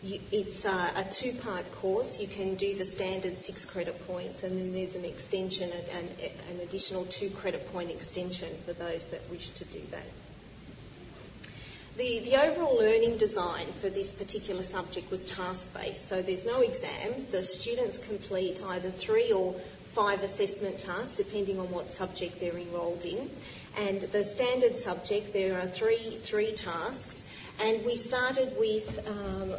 You, 0.02 0.20
it's 0.32 0.66
uh, 0.66 0.92
a 0.96 1.04
two-part 1.04 1.70
course. 1.76 2.22
You 2.22 2.28
can 2.28 2.56
do 2.56 2.76
the 2.76 2.86
standard 2.86 3.36
six 3.36 3.66
credit 3.66 4.08
points, 4.08 4.44
and 4.44 4.58
then 4.58 4.74
there's 4.74 4.96
an 4.96 5.04
extension, 5.04 5.70
an, 5.72 6.08
an 6.50 6.60
additional 6.62 7.04
two 7.06 7.30
credit 7.30 7.70
point 7.74 7.90
extension 7.90 8.50
for 8.66 8.74
those 8.74 9.08
that 9.08 9.30
wish 9.30 9.50
to 9.50 9.66
do 9.66 9.82
that. 9.92 10.06
The, 12.00 12.20
the 12.20 12.42
overall 12.42 12.78
learning 12.78 13.18
design 13.18 13.68
for 13.82 13.90
this 13.90 14.14
particular 14.14 14.64
subject 14.64 15.12
was 15.12 15.26
task-based, 15.26 16.08
so 16.08 16.22
there's 16.22 16.46
no 16.46 16.62
exam. 16.62 17.26
The 17.30 17.44
students 17.44 17.98
complete 17.98 18.64
either 18.64 18.90
three 18.90 19.34
or 19.34 19.54
five 19.88 20.24
assessment 20.24 20.80
tasks, 20.80 21.16
depending 21.16 21.60
on 21.60 21.70
what 21.72 21.92
subject 21.92 22.40
they're 22.40 22.58
enrolled 22.58 23.04
in. 23.04 23.30
And 23.78 24.00
the 24.00 24.24
standard 24.24 24.78
subject, 24.78 25.34
there 25.34 25.60
are 25.60 25.68
three, 25.68 26.20
three 26.24 26.54
tasks. 26.54 27.22
And 27.60 27.86
we 27.86 27.98
started 27.98 28.54
with, 28.58 29.06
um, 29.06 29.52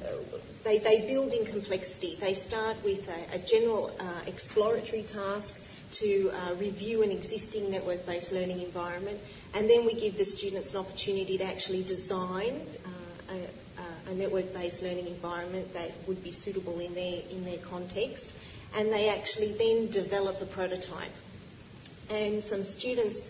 they, 0.64 0.78
they 0.78 1.06
build 1.06 1.34
in 1.34 1.44
complexity. 1.44 2.16
They 2.18 2.32
start 2.32 2.82
with 2.82 3.06
a, 3.10 3.36
a 3.36 3.38
general 3.40 3.94
uh, 4.00 4.04
exploratory 4.26 5.02
task 5.02 5.59
to 5.92 6.30
uh, 6.30 6.54
review 6.54 7.02
an 7.02 7.10
existing 7.10 7.70
network-based 7.70 8.32
learning 8.32 8.60
environment, 8.60 9.18
and 9.54 9.68
then 9.68 9.84
we 9.84 9.94
give 9.94 10.16
the 10.16 10.24
students 10.24 10.74
an 10.74 10.80
opportunity 10.80 11.38
to 11.38 11.44
actually 11.44 11.82
design 11.82 12.60
uh, 12.84 13.34
a, 13.34 14.10
a, 14.10 14.14
network-based 14.14 14.82
learning 14.82 15.06
environment 15.06 15.72
that 15.74 15.90
would 16.06 16.22
be 16.22 16.32
suitable 16.32 16.78
in 16.80 16.94
their 16.94 17.22
in 17.30 17.44
their 17.44 17.58
context, 17.58 18.34
and 18.76 18.92
they 18.92 19.08
actually 19.08 19.52
then 19.52 19.90
develop 19.90 20.40
a 20.40 20.46
prototype. 20.46 21.12
And 22.10 22.42
some 22.42 22.64
students, 22.64 23.20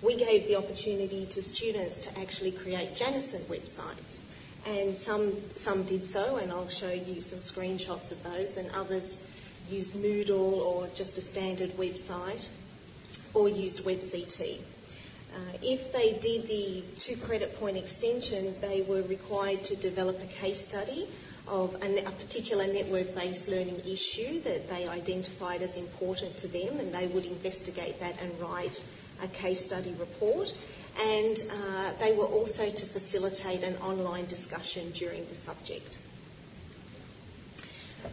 we 0.00 0.16
gave 0.16 0.46
the 0.46 0.56
opportunity 0.56 1.26
to 1.26 1.42
students 1.42 2.06
to 2.06 2.20
actually 2.20 2.52
create 2.52 2.94
Janison 2.94 3.40
websites. 3.42 4.20
And 4.66 4.96
some, 4.96 5.32
some 5.54 5.84
did 5.84 6.04
so, 6.04 6.36
and 6.36 6.52
I'll 6.52 6.68
show 6.68 6.90
you 6.90 7.20
some 7.20 7.38
screenshots 7.38 8.12
of 8.12 8.22
those, 8.22 8.56
and 8.56 8.70
others 8.74 9.24
used 9.70 9.94
Moodle 9.94 10.58
or 10.58 10.88
just 10.94 11.18
a 11.18 11.20
standard 11.20 11.70
website 11.76 12.48
or 13.34 13.48
used 13.48 13.84
WebCT. 13.84 14.58
Uh, 15.34 15.38
if 15.62 15.92
they 15.92 16.12
did 16.12 16.48
the 16.48 16.82
two 16.96 17.16
credit 17.16 17.58
point 17.60 17.76
extension, 17.76 18.54
they 18.60 18.82
were 18.82 19.02
required 19.02 19.62
to 19.64 19.76
develop 19.76 20.20
a 20.22 20.26
case 20.26 20.60
study 20.66 21.06
of 21.46 21.74
a, 21.82 22.04
a 22.04 22.10
particular 22.10 22.66
network 22.66 23.14
based 23.14 23.48
learning 23.48 23.80
issue 23.86 24.40
that 24.40 24.68
they 24.68 24.88
identified 24.88 25.62
as 25.62 25.76
important 25.76 26.36
to 26.38 26.48
them, 26.48 26.80
and 26.80 26.92
they 26.92 27.06
would 27.06 27.24
investigate 27.24 28.00
that 28.00 28.14
and 28.22 28.40
write 28.40 28.82
a 29.22 29.28
case 29.28 29.64
study 29.64 29.94
report. 29.98 30.52
And 31.00 31.40
uh, 31.50 31.92
they 32.00 32.12
were 32.12 32.24
also 32.24 32.68
to 32.68 32.86
facilitate 32.86 33.62
an 33.62 33.76
online 33.76 34.26
discussion 34.26 34.90
during 34.92 35.26
the 35.28 35.34
subject. 35.34 35.98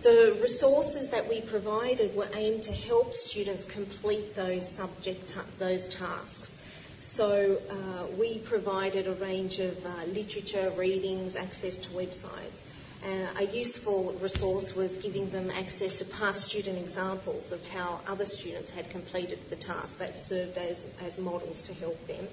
The 0.02 0.38
resources 0.42 1.10
that 1.10 1.30
we 1.30 1.42
provided 1.42 2.16
were 2.16 2.28
aimed 2.34 2.64
to 2.64 2.74
help 2.74 3.14
students 3.14 3.66
complete 3.66 4.36
those 4.36 4.68
subject 4.68 5.34
those 5.60 5.90
tasks. 5.90 6.54
So 7.02 7.60
uh, 7.70 8.08
we 8.18 8.40
provided 8.40 9.06
a 9.06 9.14
range 9.14 9.60
of 9.60 9.86
uh, 9.86 9.90
literature, 10.08 10.72
readings, 10.76 11.36
access 11.36 11.80
to 11.80 11.90
websites. 11.90 12.66
Uh, 13.06 13.28
a 13.38 13.46
useful 13.56 14.16
resource 14.20 14.76
was 14.76 14.98
giving 14.98 15.30
them 15.30 15.52
access 15.52 15.98
to 15.98 16.06
past 16.06 16.42
student 16.50 16.80
examples 16.80 17.52
of 17.52 17.64
how 17.70 18.00
other 18.08 18.26
students 18.26 18.72
had 18.72 18.90
completed 18.90 19.38
the 19.52 19.56
task 19.56 20.00
that 20.00 20.20
served 20.20 20.58
as, 20.58 20.88
as 21.06 21.20
models 21.20 21.62
to 21.62 21.74
help 21.76 22.08
them. 22.08 22.28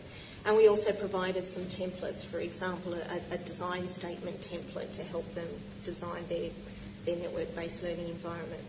And 0.46 0.56
we 0.56 0.68
also 0.68 0.92
provided 0.92 1.44
some 1.44 1.64
templates, 1.64 2.24
for 2.24 2.38
example, 2.38 2.94
a, 2.94 3.34
a 3.34 3.38
design 3.38 3.88
statement 3.88 4.40
template 4.40 4.92
to 4.92 5.02
help 5.04 5.34
them 5.34 5.48
design 5.84 6.24
their 6.30 6.48
their 7.04 7.16
network-based 7.16 7.82
learning 7.82 8.08
environment. 8.08 8.62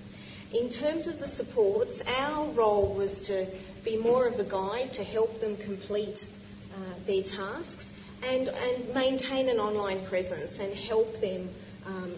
In 0.54 0.70
terms 0.70 1.08
of 1.08 1.20
the 1.20 1.28
supports, 1.28 2.04
our 2.20 2.46
role 2.52 2.94
was 2.94 3.22
to 3.22 3.48
be 3.84 3.98
more 3.98 4.28
of 4.28 4.40
a 4.40 4.44
guide 4.44 4.94
to 4.94 5.04
help 5.04 5.40
them 5.40 5.58
complete 5.58 6.26
uh, 6.74 6.78
their 7.08 7.24
tasks 7.24 7.92
and, 8.24 8.48
and 8.48 8.94
maintain 8.94 9.50
an 9.50 9.60
online 9.60 10.06
presence 10.06 10.60
and 10.60 10.74
help 10.74 11.20
them 11.22 11.50
um, 11.86 12.14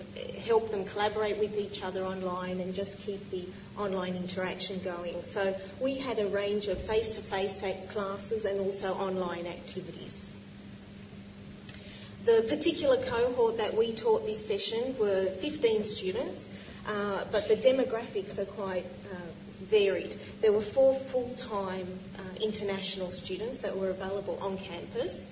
help 0.46 0.70
them 0.70 0.86
collaborate 0.86 1.38
with 1.38 1.58
each 1.58 1.84
other 1.84 2.04
online 2.04 2.60
and 2.60 2.74
just 2.74 3.00
keep 3.00 3.32
the 3.32 3.44
online 3.78 4.16
interaction 4.16 4.80
going. 4.84 5.24
So 5.24 5.56
we 5.80 5.98
had 5.98 6.20
a 6.20 6.28
range 6.28 6.68
of 6.68 6.78
face-to-face 6.78 7.64
classes 7.90 8.46
and 8.46 8.60
also 8.60 8.94
online 8.94 9.48
activities. 9.48 10.25
The 12.26 12.44
particular 12.50 12.98
cohort 12.98 13.58
that 13.58 13.78
we 13.78 13.94
taught 13.94 14.26
this 14.26 14.44
session 14.44 14.96
were 14.98 15.26
15 15.28 15.84
students, 15.84 16.50
uh, 16.88 17.24
but 17.32 17.48
the 17.48 17.56
demographics 17.56 18.40
are 18.40 18.46
quite 18.46 18.84
uh, 19.14 19.18
varied. 19.62 20.16
There 20.42 20.52
were 20.52 20.62
four 20.62 20.96
full-time 20.96 21.88
uh, 22.18 22.22
international 22.44 23.12
students 23.12 23.60
that 23.60 23.78
were 23.78 23.92
available 23.92 24.40
on 24.42 24.58
campus, 24.58 25.28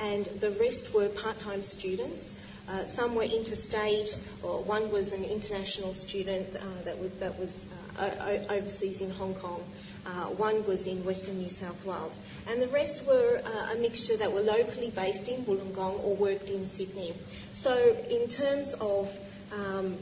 and 0.00 0.24
the 0.40 0.50
rest 0.52 0.94
were 0.94 1.08
part-time 1.10 1.64
students. 1.64 2.34
Uh, 2.66 2.82
some 2.84 3.14
were 3.14 3.24
interstate, 3.24 4.18
or 4.42 4.62
one 4.62 4.90
was 4.90 5.12
an 5.12 5.24
international 5.24 5.92
student 5.92 6.48
uh, 6.56 6.60
that 6.84 6.98
was, 6.98 7.12
that 7.20 7.38
was 7.38 7.66
uh, 7.98 8.38
overseas 8.48 9.02
in 9.02 9.10
Hong 9.10 9.34
Kong. 9.34 9.62
Uh, 10.06 10.26
one 10.36 10.66
was 10.66 10.86
in 10.86 11.04
Western 11.04 11.38
New 11.38 11.50
South 11.50 11.84
Wales. 11.84 12.18
And 12.48 12.62
the 12.62 12.68
rest 12.68 13.06
were 13.06 13.42
uh, 13.44 13.74
a 13.74 13.76
mixture 13.76 14.16
that 14.16 14.32
were 14.32 14.40
locally 14.40 14.90
based 14.90 15.28
in 15.28 15.44
Wollongong 15.44 16.02
or 16.04 16.16
worked 16.16 16.50
in 16.50 16.66
Sydney. 16.66 17.12
So, 17.52 17.76
in 18.08 18.28
terms 18.28 18.74
of 18.74 19.14
um, 19.52 19.96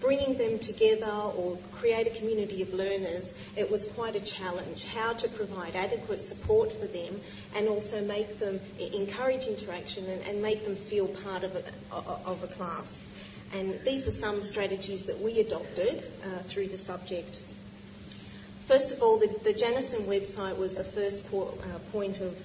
bringing 0.00 0.36
them 0.36 0.58
together 0.58 1.10
or 1.10 1.58
create 1.72 2.06
a 2.06 2.10
community 2.10 2.62
of 2.62 2.72
learners, 2.74 3.32
it 3.56 3.70
was 3.70 3.84
quite 3.84 4.16
a 4.16 4.20
challenge 4.20 4.84
how 4.84 5.12
to 5.14 5.28
provide 5.28 5.74
adequate 5.76 6.20
support 6.20 6.72
for 6.72 6.86
them 6.86 7.20
and 7.56 7.68
also 7.68 8.04
make 8.04 8.38
them 8.38 8.60
encourage 8.92 9.46
interaction 9.46 10.04
and, 10.06 10.22
and 10.22 10.42
make 10.42 10.64
them 10.64 10.76
feel 10.76 11.08
part 11.08 11.42
of 11.42 11.54
a, 11.54 11.96
of 12.28 12.42
a 12.42 12.46
class. 12.48 13.02
And 13.54 13.78
these 13.84 14.06
are 14.06 14.12
some 14.12 14.42
strategies 14.42 15.06
that 15.06 15.20
we 15.20 15.40
adopted 15.40 16.04
uh, 16.22 16.38
through 16.44 16.68
the 16.68 16.78
subject. 16.78 17.40
First 18.68 18.92
of 18.92 19.02
all, 19.02 19.16
the, 19.16 19.28
the 19.44 19.54
Janison 19.54 20.02
website 20.02 20.58
was 20.58 20.74
the 20.74 20.84
first 20.84 21.24
uh, 21.32 21.78
point 21.90 22.20
of, 22.20 22.36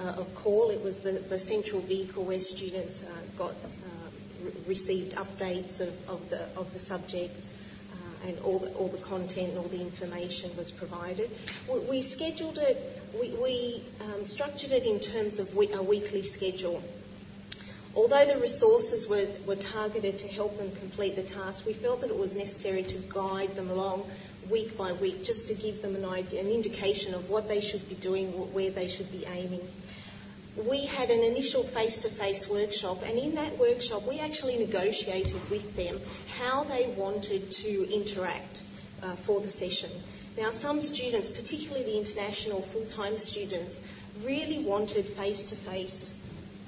uh, 0.00 0.22
of 0.22 0.34
call. 0.34 0.70
It 0.70 0.82
was 0.82 1.00
the, 1.00 1.12
the 1.12 1.38
central 1.38 1.82
vehicle 1.82 2.24
where 2.24 2.40
students 2.40 3.04
uh, 3.04 3.08
got 3.36 3.50
uh, 3.50 4.08
re- 4.42 4.52
received 4.68 5.16
updates 5.16 5.82
of, 5.82 6.08
of, 6.08 6.30
the, 6.30 6.40
of 6.56 6.72
the 6.72 6.78
subject. 6.78 7.50
Uh, 7.92 8.28
and 8.28 8.38
all 8.38 8.58
the, 8.58 8.72
all 8.72 8.88
the 8.88 8.96
content 9.04 9.50
and 9.50 9.58
all 9.58 9.64
the 9.64 9.82
information 9.82 10.50
was 10.56 10.72
provided. 10.72 11.30
We, 11.70 11.78
we 11.80 12.00
scheduled 12.00 12.56
it, 12.56 12.78
we, 13.20 13.28
we 13.32 13.82
um, 14.00 14.24
structured 14.24 14.72
it 14.72 14.86
in 14.86 14.98
terms 14.98 15.40
of 15.40 15.54
we, 15.54 15.70
a 15.74 15.82
weekly 15.82 16.22
schedule. 16.22 16.82
Although 17.96 18.26
the 18.26 18.38
resources 18.38 19.08
were, 19.08 19.26
were 19.46 19.56
targeted 19.56 20.18
to 20.18 20.28
help 20.28 20.58
them 20.58 20.70
complete 20.76 21.16
the 21.16 21.22
task, 21.22 21.64
we 21.64 21.72
felt 21.72 22.02
that 22.02 22.10
it 22.10 22.18
was 22.18 22.36
necessary 22.36 22.82
to 22.82 22.96
guide 23.08 23.56
them 23.56 23.70
along 23.70 24.04
week 24.50 24.76
by 24.76 24.92
week 24.92 25.24
just 25.24 25.48
to 25.48 25.54
give 25.54 25.80
them 25.80 25.96
an 25.96 26.04
idea, 26.04 26.40
an 26.40 26.50
indication 26.50 27.14
of 27.14 27.30
what 27.30 27.48
they 27.48 27.62
should 27.62 27.88
be 27.88 27.94
doing, 27.94 28.28
where 28.52 28.70
they 28.70 28.88
should 28.88 29.10
be 29.10 29.24
aiming. 29.24 29.66
we 30.68 30.84
had 30.84 31.10
an 31.10 31.22
initial 31.22 31.62
face-to-face 31.62 32.48
workshop, 32.48 33.02
and 33.06 33.18
in 33.18 33.34
that 33.34 33.58
workshop, 33.58 34.06
we 34.06 34.20
actually 34.20 34.58
negotiated 34.58 35.50
with 35.50 35.74
them 35.76 35.98
how 36.38 36.64
they 36.64 36.86
wanted 36.96 37.50
to 37.50 37.94
interact 37.94 38.62
uh, 39.02 39.14
for 39.16 39.40
the 39.40 39.50
session. 39.50 39.90
Now, 40.36 40.50
some 40.50 40.80
students, 40.82 41.30
particularly 41.30 41.84
the 41.84 41.98
international 41.98 42.60
full-time 42.60 43.18
students, 43.18 43.80
really 44.22 44.58
wanted 44.58 45.06
face-to-face 45.06 46.14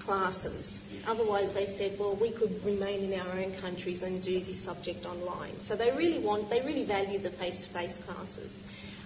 classes. 0.09 0.81
Otherwise, 1.07 1.53
they 1.53 1.67
said, 1.67 1.99
well, 1.99 2.15
we 2.17 2.31
could 2.31 2.65
remain 2.65 3.13
in 3.13 3.21
our 3.21 3.33
own 3.39 3.53
countries 3.57 4.03
and 4.03 4.23
do 4.23 4.41
this 4.41 4.59
subject 4.59 5.05
online. 5.05 5.61
So 5.61 5.77
they 5.77 5.91
really 5.93 6.19
want, 6.19 6.49
they 6.49 6.63
really 6.63 6.85
value 6.85 7.19
the 7.19 7.29
face-to-face 7.29 7.99
classes. 7.99 8.59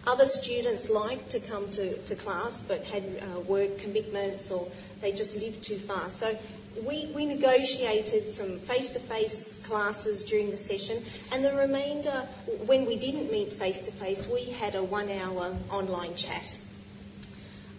Other 0.06 0.26
students 0.26 0.88
liked 0.90 1.30
to 1.30 1.40
come 1.40 1.68
to, 1.72 1.96
to 1.96 2.14
class 2.14 2.62
but 2.62 2.84
had 2.84 3.02
uh, 3.02 3.40
work 3.40 3.78
commitments 3.78 4.50
or 4.52 4.68
they 5.00 5.10
just 5.10 5.36
lived 5.36 5.64
too 5.64 5.78
far. 5.78 6.08
So 6.08 6.38
we, 6.86 7.10
we 7.14 7.26
negotiated 7.26 8.30
some 8.30 8.58
face 8.60 8.92
to 8.92 9.00
face 9.00 9.60
classes 9.64 10.24
during 10.24 10.52
the 10.52 10.56
session, 10.56 11.02
and 11.32 11.44
the 11.44 11.52
remainder, 11.52 12.26
when 12.66 12.86
we 12.86 12.96
didn't 12.96 13.30
meet 13.30 13.52
face 13.52 13.82
to 13.82 13.92
face, 13.92 14.28
we 14.28 14.44
had 14.44 14.76
a 14.76 14.82
one 14.82 15.10
hour 15.10 15.54
online 15.70 16.14
chat. 16.14 16.54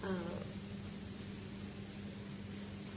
Uh, 0.03 0.07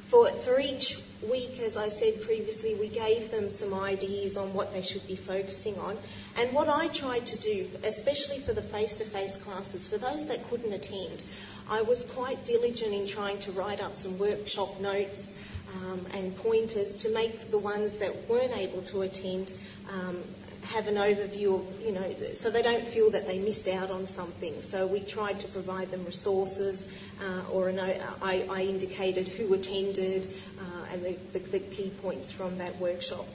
for, 0.09 0.31
for 0.31 0.61
each 0.61 0.99
week, 1.29 1.61
as 1.61 1.77
I 1.77 1.89
said 1.89 2.23
previously, 2.23 2.75
we 2.75 2.89
gave 2.89 3.31
them 3.31 3.51
some 3.51 3.75
ideas 3.75 4.37
on 4.37 4.55
what 4.55 4.73
they 4.73 4.83
should 4.83 5.07
be 5.07 5.17
focusing 5.17 5.79
on. 5.79 5.99
And 6.37 6.53
what 6.53 6.69
I 6.69 6.89
tried 6.89 7.27
to 7.27 7.39
do, 7.39 7.69
especially 7.85 8.39
for 8.39 8.53
the 8.53 8.63
face 8.63 8.99
to 8.99 9.05
face 9.05 9.37
classes, 9.37 9.87
for 9.87 9.99
those 9.99 10.27
that 10.27 10.49
couldn't 10.49 10.73
attend, 10.73 11.25
I 11.69 11.83
was 11.83 12.05
quite 12.05 12.45
diligent 12.45 12.93
in 12.93 13.07
trying 13.07 13.39
to 13.41 13.53
write 13.53 13.81
up 13.81 13.97
some 13.97 14.19
workshop 14.19 14.81
notes 14.81 15.37
um, 15.75 16.07
and 16.15 16.37
pointers 16.37 16.97
to 16.97 17.11
make 17.13 17.51
the 17.51 17.59
ones 17.59 17.97
that 17.97 18.29
weren't 18.29 18.57
able 18.57 18.83
to 18.83 19.03
attend 19.03 19.53
um, 19.93 20.23
have 20.67 20.89
an 20.89 20.97
overview 20.97 21.61
of, 21.61 21.81
you 21.85 21.93
know, 21.93 22.15
so 22.35 22.51
they 22.51 22.63
don't 22.63 22.87
feel 22.87 23.11
that 23.11 23.27
they 23.27 23.39
missed 23.39 23.69
out 23.69 23.91
on 23.91 24.07
something. 24.07 24.63
So 24.63 24.87
we 24.87 25.01
tried 25.01 25.41
to 25.41 25.49
provide 25.49 25.91
them 25.91 26.05
resources, 26.05 26.89
uh, 27.23 27.51
or 27.53 27.69
an, 27.69 27.79
I, 27.79 28.45
I, 28.51 28.63
indicated 28.63 29.29
who 29.29 29.55
attended 29.55 30.29
uh, 30.59 30.93
and 30.93 31.05
the, 31.05 31.17
the, 31.33 31.39
the 31.39 31.59
key 31.61 31.91
points 32.03 32.33
from 32.33 32.59
that 32.59 32.79
workshop. 32.79 33.27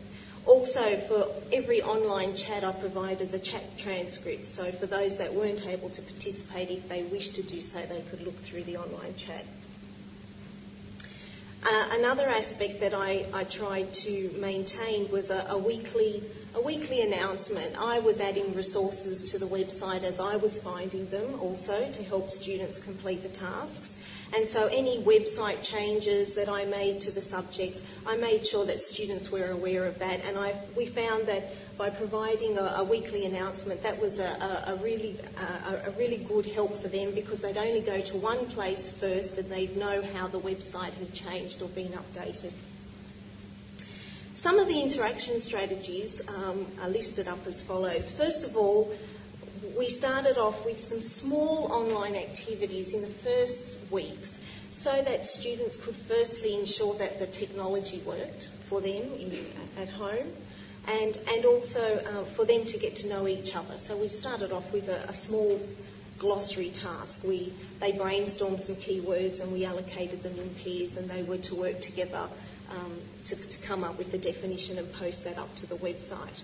Also, 0.46 0.98
for 0.98 1.28
every 1.54 1.82
online 1.84 2.36
chat, 2.36 2.64
I 2.64 2.72
provided 2.72 3.32
the 3.32 3.40
chat 3.40 3.78
transcript. 3.78 4.48
So, 4.48 4.72
for 4.72 4.88
those 4.88 5.18
that 5.18 5.34
weren't 5.34 5.66
able 5.68 5.90
to 5.92 6.02
participate, 6.02 6.72
if 6.72 6.90
they 6.90 7.04
wished 7.04 7.36
to 7.36 7.44
do 7.44 7.62
so, 7.62 7.80
they 7.80 8.02
could 8.10 8.24
look 8.24 8.38
through 8.42 8.64
the 8.64 8.78
online 8.78 9.16
chat. 9.16 9.46
Uh, 11.64 11.90
another 11.92 12.28
aspect 12.28 12.80
that 12.80 12.96
I, 12.96 13.24
I, 13.36 13.44
tried 13.44 13.94
to 13.94 14.32
maintain 14.40 15.12
was 15.12 15.30
a, 15.30 15.46
a, 15.50 15.58
weekly 15.60 16.24
a 16.54 16.62
weekly 16.62 17.02
announcement. 17.02 17.78
I 17.78 18.00
was 18.00 18.20
adding 18.20 18.54
resources 18.54 19.32
to 19.32 19.40
the 19.40 19.46
website 19.46 20.04
as 20.04 20.20
I 20.20 20.36
was 20.36 20.60
finding 20.60 21.08
them, 21.08 21.40
also 21.40 21.90
to 21.90 22.04
help 22.04 22.30
students 22.30 22.78
complete 22.78 23.24
the 23.24 23.30
tasks. 23.30 23.96
And 24.34 24.48
so 24.48 24.68
any 24.68 25.02
website 25.04 25.62
changes 25.62 26.34
that 26.36 26.48
I 26.48 26.66
made 26.66 27.02
to 27.02 27.12
the 27.12 27.22
subject, 27.22 27.82
I 28.06 28.16
made 28.16 28.48
sure 28.48 28.66
that 28.66 28.80
students 28.80 29.30
were 29.32 29.50
aware 29.52 29.86
of 29.86 30.00
that. 30.00 30.22
And 30.26 30.38
I, 30.38 30.54
we 30.76 30.86
found 30.86 31.28
that 31.28 31.54
by 31.78 31.90
providing 31.90 32.58
a, 32.58 32.76
a 32.78 32.84
weekly 32.84 33.26
announcement, 33.26 33.84
that 33.84 34.00
was 34.02 34.20
a, 34.20 34.28
a, 34.28 34.74
a 34.74 34.76
really, 34.78 35.18
a 35.38 35.92
really 35.98 36.18
good 36.18 36.46
help 36.46 36.82
for 36.82 36.88
them 36.88 37.12
because 37.12 37.42
they'd 37.42 37.58
only 37.58 37.82
go 37.82 38.00
to 38.00 38.18
one 38.18 38.46
place 38.48 38.90
first 38.90 39.38
and 39.38 39.50
they'd 39.50 39.76
know 39.76 40.02
how 40.14 40.28
the 40.28 40.40
website 40.40 40.94
had 40.94 41.14
changed 41.14 41.62
or 41.62 41.68
been 41.70 41.92
updated. 41.92 42.54
Some 44.42 44.58
of 44.58 44.68
the 44.68 44.82
interaction 44.82 45.40
strategies 45.40 46.20
um, 46.28 46.66
are 46.82 46.90
listed 46.90 47.28
up 47.28 47.46
as 47.46 47.62
follows. 47.62 48.10
First 48.10 48.44
of 48.44 48.58
all, 48.58 48.92
we 49.78 49.88
started 49.88 50.40
off 50.40 50.66
with 50.66 50.80
some 50.80 51.00
small 51.00 51.72
online 51.72 52.16
activities 52.16 52.96
in 52.96 53.02
the 53.02 53.08
first 53.08 53.76
weeks 53.92 54.44
so 54.72 55.00
that 55.00 55.26
students 55.26 55.76
could 55.76 55.96
firstly 55.96 56.56
ensure 56.60 56.96
that 56.96 57.20
the 57.20 57.28
technology 57.28 58.02
worked 58.04 58.50
for 58.64 58.82
them 58.82 59.04
in, 59.20 59.46
at 59.78 59.90
home 59.90 60.26
and, 60.88 61.20
and 61.30 61.46
also 61.46 61.98
uh, 62.00 62.24
for 62.24 62.44
them 62.44 62.66
to 62.66 62.80
get 62.80 62.96
to 62.96 63.10
know 63.10 63.28
each 63.28 63.56
other. 63.56 63.78
So 63.78 63.96
we 63.96 64.10
started 64.10 64.52
off 64.52 64.74
with 64.74 64.90
a, 64.90 65.08
a 65.08 65.14
small 65.14 65.62
glossary 66.18 66.72
task. 66.72 67.24
We, 67.24 67.54
they 67.80 67.92
brainstormed 67.92 68.60
some 68.60 68.78
keywords 68.78 69.40
and 69.40 69.52
we 69.52 69.66
allocated 69.66 70.24
them 70.24 70.34
in 70.40 70.50
pairs 70.64 70.98
and 70.98 71.08
they 71.08 71.22
were 71.22 71.38
to 71.38 71.54
work 71.54 71.80
together 71.80 72.28
um, 72.72 72.98
to, 73.26 73.36
to 73.36 73.68
come 73.68 73.84
up 73.84 73.98
with 73.98 74.12
the 74.12 74.18
definition 74.18 74.78
and 74.78 74.92
post 74.94 75.26
that 75.26 75.38
up 75.38 75.54
to 75.58 75.68
the 75.68 75.76
website. 75.76 76.42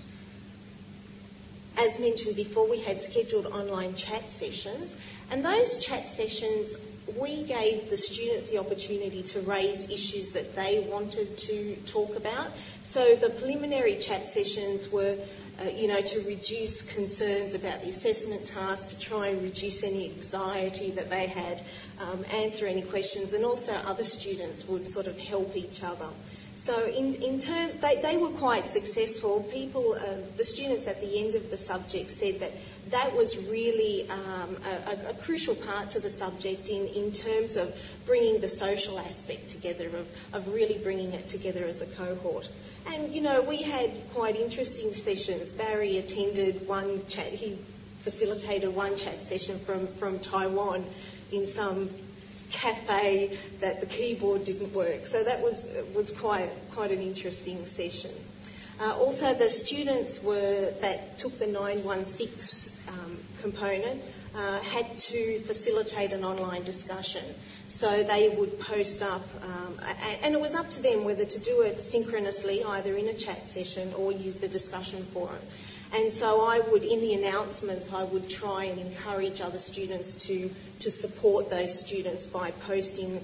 As 1.78 2.00
mentioned 2.00 2.36
before, 2.36 2.68
we 2.68 2.80
had 2.80 3.02
scheduled 3.02 3.46
online 3.46 3.96
chat 3.96 4.30
sessions, 4.30 4.96
and 5.30 5.46
those 5.46 5.78
chat 5.84 6.08
sessions, 6.08 6.76
we 7.20 7.44
gave 7.44 7.90
the 7.90 7.98
students 7.98 8.48
the 8.48 8.58
opportunity 8.58 9.24
to 9.24 9.42
raise 9.42 9.90
issues 9.90 10.30
that 10.30 10.56
they 10.56 10.88
wanted 10.90 11.38
to 11.38 11.76
talk 11.86 12.16
about. 12.16 12.52
So 12.84 13.16
the 13.16 13.30
preliminary 13.30 13.98
chat 13.98 14.28
sessions 14.28 14.92
were, 14.92 15.18
uh, 15.60 15.70
you 15.70 15.88
know, 15.88 16.02
to 16.02 16.22
reduce 16.22 16.82
concerns 16.84 17.54
about 17.54 17.82
the 17.82 17.90
assessment 17.90 18.46
tasks, 18.46 18.94
to 18.94 19.00
try 19.00 19.30
and 19.30 19.42
reduce 19.42 19.84
any 19.84 20.12
anxiety 20.12 20.92
that 20.92 21.10
they 21.10 21.26
had, 21.26 21.62
um, 22.00 22.24
answer 22.32 22.68
any 22.68 22.82
questions, 22.82 23.34
and 23.34 23.44
also 23.44 23.74
other 23.74 24.04
students 24.04 24.68
would 24.68 24.88
sort 24.88 25.08
of 25.08 25.18
help 25.18 25.56
each 25.56 25.84
other. 25.84 26.08
So 26.68 26.84
in, 26.86 27.14
in 27.24 27.40
term, 27.40 27.70
they, 27.80 28.02
they 28.02 28.18
were 28.18 28.28
quite 28.28 28.68
successful. 28.68 29.48
People, 29.54 29.94
uh, 29.94 30.16
the 30.36 30.44
students 30.44 30.86
at 30.90 31.00
the 31.00 31.18
end 31.18 31.36
of 31.36 31.50
the 31.50 31.56
subject 31.56 32.12
said 32.12 32.42
that 32.42 32.52
that 32.90 33.16
was 33.16 33.48
really 33.48 34.06
um, 34.10 34.58
a, 34.86 35.12
a, 35.12 35.14
crucial 35.14 35.56
part 35.56 35.92
to 35.92 36.02
the 36.02 36.10
subject 36.10 36.68
in, 36.68 36.88
in 36.88 37.14
terms 37.14 37.56
of 37.56 37.74
bringing 38.06 38.42
the 38.42 38.50
social 38.50 39.00
aspect 39.00 39.48
together, 39.48 39.86
of, 39.86 40.08
of 40.34 40.54
really 40.54 40.78
bringing 40.78 41.14
it 41.14 41.30
together 41.30 41.64
as 41.64 41.82
a 41.82 41.86
cohort. 41.86 42.50
And, 42.88 43.16
you 43.16 43.22
know, 43.22 43.42
we 43.42 43.62
had 43.62 43.90
quite 44.14 44.36
interesting 44.36 44.94
sessions. 44.94 45.54
Barry 45.54 46.00
attended 46.00 46.68
one 46.68 47.08
chat, 47.08 47.28
he 47.28 47.58
facilitated 48.02 48.76
one 48.76 48.98
chat 48.98 49.22
session 49.22 49.58
from, 49.60 49.88
from 49.88 50.20
Taiwan 50.20 50.84
in 51.32 51.46
some 51.46 51.90
cafe 52.52 53.38
that 53.60 53.82
the 53.82 53.88
keyboard 53.88 54.46
didn't 54.46 54.74
work. 54.74 55.06
So 55.06 55.24
that 55.24 55.42
was, 55.42 55.68
was 55.96 56.12
quite, 56.12 56.50
quite 56.74 56.92
an 56.92 57.02
interesting 57.02 57.66
session. 57.66 58.12
Uh, 58.80 58.96
also, 58.96 59.34
the 59.34 59.50
students 59.50 60.22
were 60.22 60.72
that 60.82 61.18
took 61.18 61.38
the 61.40 61.48
916 61.48 62.74
um, 62.90 63.18
component 63.42 64.02
uh, 64.36 64.60
had 64.60 64.98
to 65.00 65.40
facilitate 65.42 66.14
an 66.14 66.24
online 66.24 66.64
discussion. 66.64 67.24
So 67.70 68.04
they 68.04 68.30
would 68.30 68.60
post 68.60 69.02
up, 69.02 69.24
um, 69.44 69.80
and 70.24 70.36
it 70.36 70.40
was 70.40 70.56
up 70.56 70.70
to 70.72 70.82
them 70.82 71.04
whether 71.04 71.26
to 71.26 71.40
do 71.40 71.62
it 71.62 71.82
synchronously, 71.82 72.64
either 72.64 72.96
in 72.96 73.08
a 73.08 73.14
chat 73.14 73.48
session 73.48 73.94
or 73.98 74.12
use 74.12 74.38
the 74.38 74.48
discussion 74.48 75.04
forum. 75.06 75.40
And 75.94 76.12
so 76.12 76.42
I 76.42 76.60
would, 76.60 76.84
in 76.84 77.00
the 77.00 77.14
announcements, 77.14 77.94
I 77.94 78.04
would 78.04 78.30
try 78.30 78.66
and 78.66 78.80
encourage 78.80 79.40
other 79.42 79.60
students 79.60 80.26
to, 80.26 80.50
to 80.80 80.92
support 80.92 81.50
those 81.50 81.80
students 81.80 82.28
by 82.28 82.52
posting, 82.52 83.22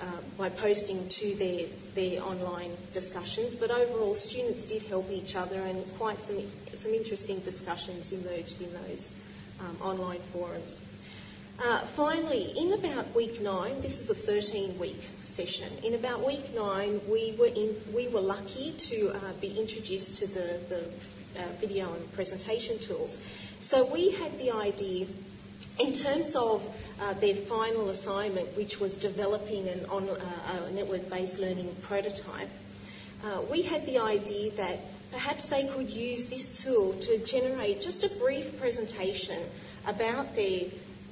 uh, 0.00 0.04
by 0.36 0.50
posting 0.50 1.08
to 1.08 1.34
their, 1.36 1.66
their 1.94 2.22
online 2.22 2.70
discussions. 2.92 3.54
But 3.54 3.70
overall, 3.70 4.14
students 4.14 4.64
did 4.64 4.82
help 4.82 5.10
each 5.10 5.36
other 5.36 5.56
and 5.56 5.84
quite 5.96 6.22
some, 6.22 6.42
some 6.74 6.92
interesting 6.92 7.38
discussions 7.40 8.12
emerged 8.12 8.60
in 8.60 8.72
those 8.74 9.14
um, 9.60 9.76
online 9.80 10.20
forums. 10.32 10.80
Uh, 11.64 11.78
finally, 11.80 12.52
in 12.58 12.72
about 12.72 13.14
week 13.14 13.40
nine, 13.40 13.80
this 13.80 14.00
is 14.00 14.10
a 14.10 14.14
13 14.14 14.78
week 14.78 15.00
session. 15.20 15.68
In 15.82 15.94
about 15.94 16.26
week 16.26 16.54
nine, 16.54 17.00
we 17.08 17.34
were, 17.38 17.46
in, 17.46 17.74
we 17.94 18.08
were 18.08 18.20
lucky 18.20 18.72
to 18.72 19.10
uh, 19.10 19.18
be 19.40 19.58
introduced 19.58 20.18
to 20.18 20.26
the, 20.26 20.58
the 20.68 20.90
uh, 21.38 21.42
video 21.60 21.92
and 21.92 22.12
presentation 22.14 22.78
tools. 22.78 23.18
So 23.60 23.84
we 23.86 24.10
had 24.10 24.38
the 24.38 24.52
idea, 24.52 25.06
in 25.78 25.92
terms 25.92 26.34
of 26.36 26.62
uh, 27.00 27.14
their 27.14 27.34
final 27.34 27.88
assignment, 27.90 28.56
which 28.56 28.80
was 28.80 28.96
developing 28.96 29.68
an 29.68 29.84
on, 29.86 30.08
uh, 30.08 30.16
a 30.66 30.70
network-based 30.72 31.38
learning 31.38 31.74
prototype, 31.82 32.48
uh, 33.24 33.40
we 33.50 33.62
had 33.62 33.86
the 33.86 34.00
idea 34.00 34.50
that 34.52 34.78
perhaps 35.12 35.46
they 35.46 35.66
could 35.68 35.90
use 35.90 36.26
this 36.26 36.62
tool 36.62 36.94
to 36.94 37.18
generate 37.18 37.80
just 37.80 38.02
a 38.02 38.08
brief 38.08 38.58
presentation 38.58 39.38
about 39.86 40.34
their 40.34 40.62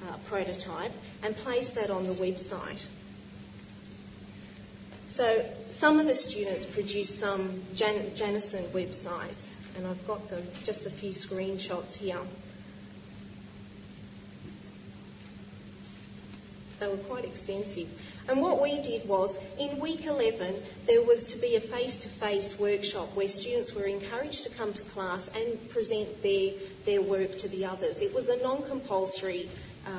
uh, 0.02 0.16
prototype 0.26 0.92
and 1.22 1.36
place 1.36 1.70
that 1.70 1.90
on 1.90 2.04
the 2.04 2.14
website. 2.14 2.84
So 5.08 5.44
some 5.68 6.00
of 6.00 6.06
the 6.06 6.14
students 6.14 6.66
produced 6.66 7.18
some 7.18 7.62
Jan- 7.74 8.10
Janison 8.16 8.64
websites 8.68 9.49
and 9.76 9.86
I've 9.86 10.06
got 10.06 10.28
them, 10.28 10.42
just 10.64 10.86
a 10.86 10.90
few 10.90 11.10
screenshots 11.10 11.96
here. 11.96 12.18
they 16.80 16.88
were 16.88 16.96
quite 16.96 17.24
extensive. 17.24 17.88
And 18.28 18.40
what 18.40 18.60
we 18.60 18.80
did 18.80 19.06
was, 19.06 19.38
in 19.58 19.78
week 19.78 20.06
11, 20.06 20.54
there 20.86 21.02
was 21.02 21.24
to 21.26 21.38
be 21.38 21.54
a 21.54 21.60
face-to-face 21.60 22.58
workshop 22.58 23.14
where 23.14 23.28
students 23.28 23.74
were 23.74 23.84
encouraged 23.84 24.44
to 24.44 24.50
come 24.50 24.72
to 24.72 24.82
class 24.82 25.30
and 25.36 25.68
present 25.68 26.22
their, 26.22 26.52
their 26.86 27.02
work 27.02 27.38
to 27.38 27.48
the 27.48 27.66
others. 27.66 28.02
It 28.02 28.14
was 28.14 28.28
a 28.28 28.42
non-compulsory 28.42 29.48
uh, 29.86 29.90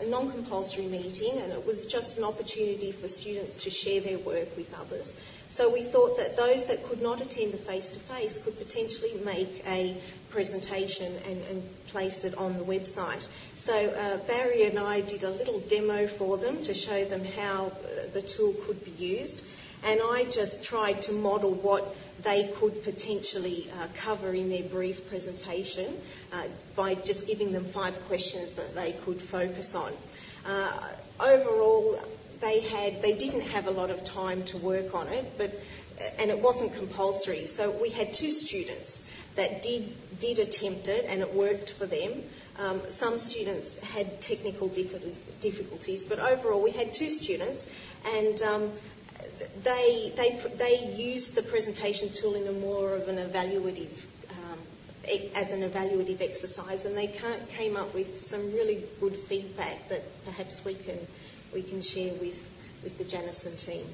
a 0.00 0.06
non-compulsory 0.06 0.86
meeting 0.86 1.40
and 1.40 1.52
it 1.52 1.64
was 1.64 1.86
just 1.86 2.18
an 2.18 2.24
opportunity 2.24 2.90
for 2.90 3.06
students 3.06 3.62
to 3.64 3.70
share 3.70 4.00
their 4.00 4.18
work 4.18 4.56
with 4.56 4.74
others. 4.80 5.14
So 5.52 5.68
we 5.68 5.82
thought 5.82 6.16
that 6.16 6.34
those 6.34 6.64
that 6.68 6.82
could 6.84 7.02
not 7.02 7.20
attend 7.20 7.52
the 7.52 7.58
face-to-face 7.58 8.38
could 8.38 8.56
potentially 8.56 9.12
make 9.22 9.62
a 9.66 9.94
presentation 10.30 11.12
and, 11.26 11.42
and 11.50 11.86
place 11.88 12.24
it 12.24 12.38
on 12.38 12.56
the 12.56 12.64
website. 12.64 13.28
So 13.56 13.74
uh, 13.74 14.16
Barry 14.26 14.62
and 14.62 14.78
I 14.78 15.02
did 15.02 15.24
a 15.24 15.28
little 15.28 15.60
demo 15.60 16.06
for 16.06 16.38
them 16.38 16.62
to 16.62 16.72
show 16.72 17.04
them 17.04 17.22
how 17.36 17.66
uh, 17.66 18.06
the 18.14 18.22
tool 18.22 18.54
could 18.64 18.82
be 18.82 18.92
used. 18.92 19.44
And 19.84 20.00
I 20.02 20.24
just 20.24 20.64
tried 20.64 21.02
to 21.02 21.12
model 21.12 21.52
what 21.52 21.84
they 22.22 22.50
could 22.56 22.82
potentially 22.82 23.68
uh, 23.78 23.88
cover 23.96 24.32
in 24.32 24.48
their 24.48 24.62
brief 24.62 25.10
presentation 25.10 25.92
uh, 26.32 26.44
by 26.74 26.94
just 26.94 27.26
giving 27.26 27.52
them 27.52 27.66
five 27.66 27.94
questions 28.06 28.54
that 28.54 28.74
they 28.74 28.92
could 29.04 29.20
focus 29.20 29.74
on. 29.74 29.92
Uh, 30.46 30.72
overall, 31.20 32.00
they 32.42 32.60
had 32.60 33.00
they 33.00 33.14
didn't 33.14 33.40
have 33.40 33.66
a 33.66 33.70
lot 33.70 33.90
of 33.90 34.04
time 34.04 34.42
to 34.44 34.58
work 34.58 34.94
on 34.94 35.08
it, 35.08 35.38
but 35.38 35.54
and 36.18 36.30
it 36.30 36.38
wasn't 36.38 36.74
compulsory. 36.74 37.46
So 37.46 37.70
we 37.70 37.88
had 37.88 38.12
two 38.12 38.30
students 38.30 39.08
that 39.36 39.62
did 39.62 39.90
did 40.18 40.38
attempt 40.38 40.88
it, 40.88 41.06
and 41.08 41.22
it 41.22 41.32
worked 41.32 41.72
for 41.72 41.86
them. 41.86 42.12
Um, 42.58 42.82
some 42.90 43.18
students 43.18 43.78
had 43.78 44.20
technical 44.20 44.68
difficulties, 44.68 46.04
but 46.04 46.18
overall 46.18 46.62
we 46.62 46.72
had 46.72 46.92
two 46.92 47.08
students, 47.08 47.66
and 48.14 48.42
um, 48.42 48.72
they 49.62 50.12
they 50.16 50.40
they 50.56 50.94
used 50.94 51.34
the 51.34 51.42
presentation 51.42 52.10
tool 52.10 52.34
in 52.34 52.46
a 52.48 52.52
more 52.52 52.92
of 52.94 53.08
an 53.08 53.16
evaluative 53.16 53.94
um, 54.30 54.58
as 55.34 55.52
an 55.52 55.62
evaluative 55.62 56.20
exercise, 56.20 56.84
and 56.84 56.96
they 56.96 57.10
came 57.56 57.76
up 57.76 57.94
with 57.94 58.20
some 58.20 58.52
really 58.52 58.82
good 59.00 59.14
feedback 59.14 59.88
that 59.88 60.02
perhaps 60.24 60.64
we 60.64 60.74
can 60.74 60.98
we 61.52 61.62
can 61.62 61.82
share 61.82 62.12
with, 62.14 62.40
with 62.82 62.98
the 62.98 63.04
Janison 63.04 63.58
team. 63.58 63.84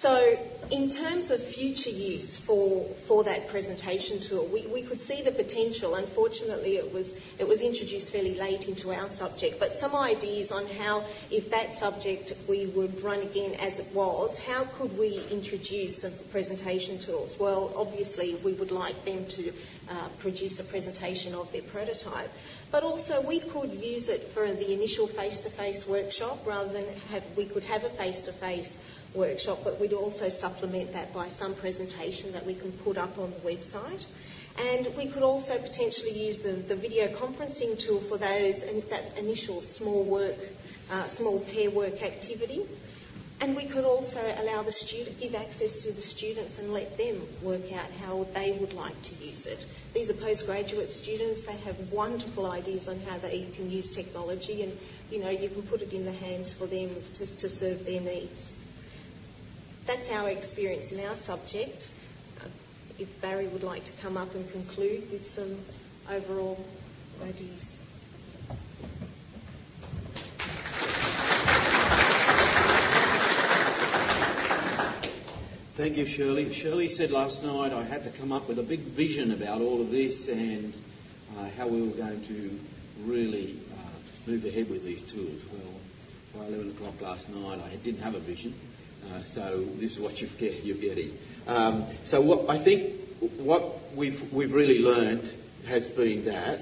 So, 0.00 0.38
in 0.70 0.88
terms 0.88 1.30
of 1.30 1.42
future 1.42 1.90
use 1.90 2.36
for, 2.36 2.84
for 3.06 3.24
that 3.24 3.48
presentation 3.48 4.20
tool, 4.20 4.46
we, 4.46 4.66
we 4.68 4.82
could 4.82 5.00
see 5.00 5.20
the 5.20 5.32
potential. 5.32 5.96
Unfortunately, 5.96 6.76
it 6.76 6.94
was, 6.94 7.12
it 7.38 7.46
was 7.46 7.60
introduced 7.60 8.12
fairly 8.12 8.36
late 8.36 8.68
into 8.68 8.94
our 8.94 9.08
subject, 9.08 9.58
but 9.58 9.74
some 9.74 9.94
ideas 9.94 10.52
on 10.52 10.66
how, 10.68 11.04
if 11.30 11.50
that 11.50 11.74
subject 11.74 12.32
we 12.48 12.66
would 12.66 13.02
run 13.02 13.20
again 13.20 13.54
as 13.60 13.78
it 13.78 13.92
was, 13.92 14.38
how 14.38 14.64
could 14.78 14.96
we 14.96 15.20
introduce 15.30 16.02
some 16.02 16.12
presentation 16.30 16.98
tools? 16.98 17.38
Well, 17.38 17.72
obviously, 17.76 18.36
we 18.36 18.52
would 18.52 18.70
like 18.70 19.04
them 19.04 19.26
to 19.26 19.52
uh, 19.90 20.08
produce 20.18 20.60
a 20.60 20.64
presentation 20.64 21.34
of 21.34 21.50
their 21.52 21.62
prototype. 21.62 22.30
But 22.70 22.84
also 22.84 23.20
we 23.20 23.40
could 23.40 23.72
use 23.72 24.08
it 24.08 24.28
for 24.32 24.46
the 24.46 24.72
initial 24.72 25.06
face-to-face 25.06 25.86
workshop 25.88 26.46
rather 26.46 26.72
than 26.72 26.84
have, 27.10 27.24
we 27.36 27.44
could 27.44 27.64
have 27.64 27.84
a 27.84 27.90
face-to-face 27.90 28.78
workshop, 29.14 29.60
but 29.64 29.80
we'd 29.80 29.92
also 29.92 30.28
supplement 30.28 30.92
that 30.92 31.12
by 31.12 31.28
some 31.28 31.54
presentation 31.54 32.32
that 32.32 32.46
we 32.46 32.54
can 32.54 32.70
put 32.72 32.96
up 32.96 33.18
on 33.18 33.32
the 33.32 33.50
website. 33.50 34.06
And 34.58 34.86
we 34.96 35.08
could 35.08 35.22
also 35.22 35.58
potentially 35.58 36.26
use 36.26 36.40
the, 36.40 36.52
the 36.52 36.76
video 36.76 37.08
conferencing 37.08 37.78
tool 37.78 38.00
for 38.00 38.18
those 38.18 38.62
and 38.62 38.82
that 38.84 39.18
initial 39.18 39.62
small 39.62 40.04
work, 40.04 40.36
uh, 40.92 41.04
small 41.06 41.40
pair 41.40 41.70
work 41.70 42.02
activity. 42.02 42.62
And 43.40 43.56
we 43.56 43.64
could 43.64 43.86
also 43.86 44.20
allow 44.38 44.62
the 44.62 44.72
student, 44.72 45.18
give 45.18 45.34
access 45.34 45.78
to 45.78 45.92
the 45.92 46.02
students 46.02 46.58
and 46.58 46.74
let 46.74 46.98
them 46.98 47.22
work 47.42 47.72
out 47.72 47.90
how 48.04 48.26
they 48.34 48.52
would 48.52 48.74
like 48.74 49.00
to 49.02 49.14
use 49.14 49.46
it. 49.46 49.64
These 49.94 50.10
are 50.10 50.14
postgraduate 50.14 50.90
students. 50.90 51.44
They 51.44 51.56
have 51.56 51.90
wonderful 51.90 52.44
ideas 52.44 52.86
on 52.86 53.00
how 53.00 53.16
they 53.16 53.46
can 53.56 53.70
use 53.70 53.92
technology 53.92 54.62
and, 54.62 54.76
you 55.10 55.20
know, 55.20 55.30
you 55.30 55.48
can 55.48 55.62
put 55.62 55.80
it 55.80 55.94
in 55.94 56.04
the 56.04 56.12
hands 56.12 56.52
for 56.52 56.66
them 56.66 56.90
to, 57.14 57.26
to 57.26 57.48
serve 57.48 57.86
their 57.86 58.00
needs. 58.02 58.52
That's 59.86 60.10
our 60.10 60.28
experience 60.28 60.92
in 60.92 61.04
our 61.06 61.16
subject. 61.16 61.88
If 62.98 63.20
Barry 63.22 63.48
would 63.48 63.62
like 63.62 63.84
to 63.86 63.92
come 64.02 64.18
up 64.18 64.34
and 64.34 64.52
conclude 64.52 65.10
with 65.10 65.26
some 65.26 65.56
overall 66.10 66.62
ideas. 67.26 67.79
Thank 75.80 75.96
you, 75.96 76.04
Shirley. 76.04 76.52
Shirley 76.52 76.90
said 76.90 77.10
last 77.10 77.42
night 77.42 77.72
I 77.72 77.82
had 77.82 78.04
to 78.04 78.10
come 78.10 78.32
up 78.32 78.48
with 78.48 78.58
a 78.58 78.62
big 78.62 78.80
vision 78.80 79.32
about 79.32 79.62
all 79.62 79.80
of 79.80 79.90
this 79.90 80.28
and 80.28 80.74
uh, 81.38 81.48
how 81.56 81.68
we 81.68 81.80
were 81.80 81.96
going 81.96 82.22
to 82.24 82.60
really 83.06 83.56
uh, 83.72 84.30
move 84.30 84.44
ahead 84.44 84.68
with 84.68 84.84
these 84.84 85.00
tools. 85.00 85.40
Well, 85.50 86.42
by 86.42 86.48
11 86.48 86.72
o'clock 86.72 87.00
last 87.00 87.30
night, 87.30 87.60
I 87.64 87.76
didn't 87.76 88.02
have 88.02 88.14
a 88.14 88.18
vision, 88.18 88.52
uh, 89.06 89.22
so 89.22 89.64
this 89.78 89.96
is 89.96 89.98
what 89.98 90.20
you're, 90.20 90.50
you're 90.50 90.76
getting. 90.76 91.16
Um, 91.48 91.86
so 92.04 92.20
what 92.20 92.50
I 92.50 92.58
think 92.58 92.92
what 93.38 93.94
we've 93.94 94.30
we've 94.34 94.52
really 94.52 94.80
learned 94.80 95.32
has 95.66 95.88
been 95.88 96.26
that 96.26 96.60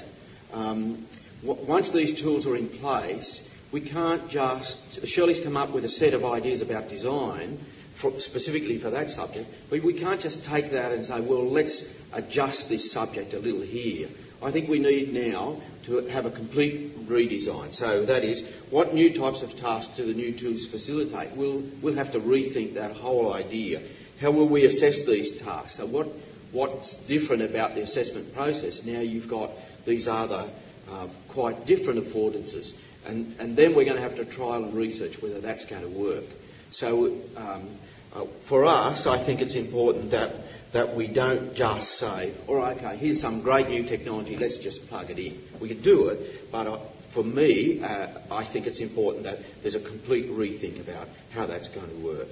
um, 0.52 1.04
w- 1.44 1.66
once 1.66 1.90
these 1.90 2.14
tools 2.22 2.46
are 2.46 2.54
in 2.54 2.68
place, 2.68 3.44
we 3.72 3.81
can't 3.81 4.31
just. 4.31 5.09
Shirley's 5.09 5.40
come 5.40 5.57
up 5.57 5.70
with 5.70 5.85
a 5.85 5.88
set 5.88 6.14
of 6.14 6.24
ideas 6.24 6.62
about 6.62 6.88
design 6.88 7.59
for, 7.98 8.20
specifically 8.20 8.78
for 8.78 8.90
that 8.90 9.11
subject, 9.11 9.48
but 9.70 9.82
we 9.82 9.92
can't 9.92 10.20
just 10.20 10.44
take 10.44 10.70
that 10.70 10.92
and 10.92 11.04
say, 11.04 11.20
well, 11.20 11.44
let's 11.44 11.92
adjust 12.12 12.68
this 12.68 12.92
subject 12.92 13.34
a 13.34 13.40
little 13.40 13.61
here. 13.61 14.08
I 14.40 14.52
think 14.52 14.68
we 14.68 14.78
need 14.78 15.12
now 15.12 15.56
to 15.84 16.06
have 16.06 16.24
a 16.24 16.30
complete 16.30 17.08
redesign. 17.08 17.74
So 17.74 18.04
that 18.04 18.22
is, 18.22 18.48
what 18.70 18.94
new 18.94 19.12
types 19.12 19.42
of 19.42 19.58
tasks 19.58 19.96
do 19.96 20.06
the 20.06 20.14
new 20.14 20.32
tools 20.32 20.66
facilitate? 20.66 21.32
We'll, 21.32 21.64
we'll 21.82 21.96
have 21.96 22.12
to 22.12 22.20
rethink 22.20 22.74
that 22.74 22.92
whole 22.92 23.34
idea. 23.34 23.82
How 24.20 24.30
will 24.30 24.46
we 24.46 24.64
assess 24.64 25.02
these 25.04 25.42
tasks? 25.42 25.74
So 25.74 25.87
what, 25.87 26.06
what's 26.52 26.94
different 26.94 27.42
about 27.42 27.74
the 27.74 27.82
assessment 27.82 28.32
process? 28.32 28.84
Now 28.84 29.00
you've 29.00 29.28
got 29.28 29.50
these 29.84 30.06
other 30.06 30.48
uh, 30.88 31.08
quite 31.28 31.66
different 31.66 32.04
affordances. 32.04 32.74
And, 33.06 33.34
and 33.40 33.56
then 33.56 33.74
we're 33.74 33.84
going 33.84 33.96
to 33.96 34.02
have 34.02 34.16
to 34.16 34.24
trial 34.24 34.62
and 34.62 34.74
research 34.74 35.20
whether 35.20 35.40
that's 35.40 35.64
going 35.64 35.82
to 35.82 35.88
work. 35.88 36.24
So 36.70 37.16
um, 37.37 37.68
uh, 38.14 38.24
for 38.42 38.64
us, 38.64 39.07
I 39.07 39.18
think 39.18 39.40
it's 39.40 39.54
important 39.54 40.11
that 40.11 40.33
that 40.72 40.94
we 40.94 41.07
don't 41.07 41.54
just 41.54 41.92
say, 41.92 42.33
all 42.46 42.57
right, 42.57 42.76
okay, 42.76 42.96
here's 42.96 43.20
some 43.20 43.40
great 43.40 43.68
new 43.68 43.85
technology, 43.85 44.37
let's 44.37 44.59
just 44.59 44.88
plug 44.88 45.11
it 45.11 45.18
in. 45.18 45.40
We 45.61 45.68
can 45.68 45.81
do 45.81 46.09
it, 46.09 46.52
but 46.52 46.66
uh, 46.66 46.78
for 47.11 47.24
me, 47.24 47.83
uh, 47.83 48.09
I 48.31 48.44
think 48.44 48.66
it's 48.66 48.81
important 48.81 49.24
that 49.24 49.38
there's 49.62 49.74
a 49.74 49.81
complete 49.81 50.31
rethink 50.31 50.81
about 50.81 51.09
how 51.33 51.46
that's 51.46 51.68
going 51.68 51.88
to 51.88 52.07
work. 52.07 52.28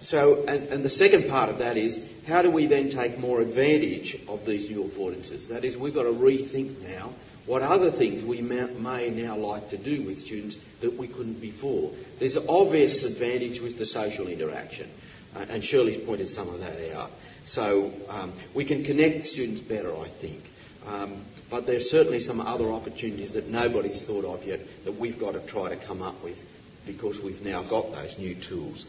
So, 0.00 0.44
and, 0.46 0.68
and, 0.68 0.82
the 0.82 0.90
second 0.90 1.28
part 1.28 1.50
of 1.50 1.58
that 1.58 1.76
is, 1.76 2.02
how 2.26 2.40
do 2.40 2.50
we 2.50 2.66
then 2.66 2.88
take 2.88 3.18
more 3.18 3.42
advantage 3.42 4.18
of 4.26 4.46
these 4.46 4.70
new 4.70 4.84
affordances? 4.84 5.48
That 5.48 5.64
is, 5.64 5.76
we've 5.76 5.94
got 5.94 6.04
to 6.04 6.12
rethink 6.12 6.80
now 6.80 7.10
what 7.46 7.62
other 7.62 7.90
things 7.90 8.24
we 8.24 8.40
may 8.40 9.10
now 9.10 9.36
like 9.36 9.70
to 9.70 9.76
do 9.76 10.02
with 10.02 10.18
students 10.18 10.56
that 10.80 10.96
we 10.96 11.06
couldn't 11.06 11.40
before. 11.40 11.92
There's 12.18 12.36
an 12.36 12.46
obvious 12.48 13.04
advantage 13.04 13.60
with 13.60 13.78
the 13.78 13.86
social 13.86 14.28
interaction, 14.28 14.90
uh, 15.34 15.46
and 15.48 15.64
Shirley's 15.64 16.04
pointed 16.04 16.28
some 16.28 16.48
of 16.48 16.60
that 16.60 16.96
out. 16.96 17.10
So 17.44 17.92
um, 18.08 18.32
we 18.54 18.64
can 18.64 18.82
connect 18.82 19.24
students 19.24 19.60
better, 19.60 19.96
I 19.96 20.08
think. 20.08 20.50
Um, 20.88 21.24
but 21.48 21.66
there's 21.66 21.90
certainly 21.90 22.20
some 22.20 22.40
other 22.40 22.72
opportunities 22.72 23.32
that 23.32 23.48
nobody's 23.48 24.02
thought 24.02 24.24
of 24.24 24.44
yet 24.44 24.60
that 24.84 24.92
we've 24.92 25.18
got 25.18 25.34
to 25.34 25.40
try 25.40 25.68
to 25.68 25.76
come 25.76 26.02
up 26.02 26.22
with 26.24 26.44
because 26.86 27.20
we've 27.20 27.44
now 27.44 27.62
got 27.62 27.92
those 27.92 28.18
new 28.18 28.34
tools. 28.34 28.86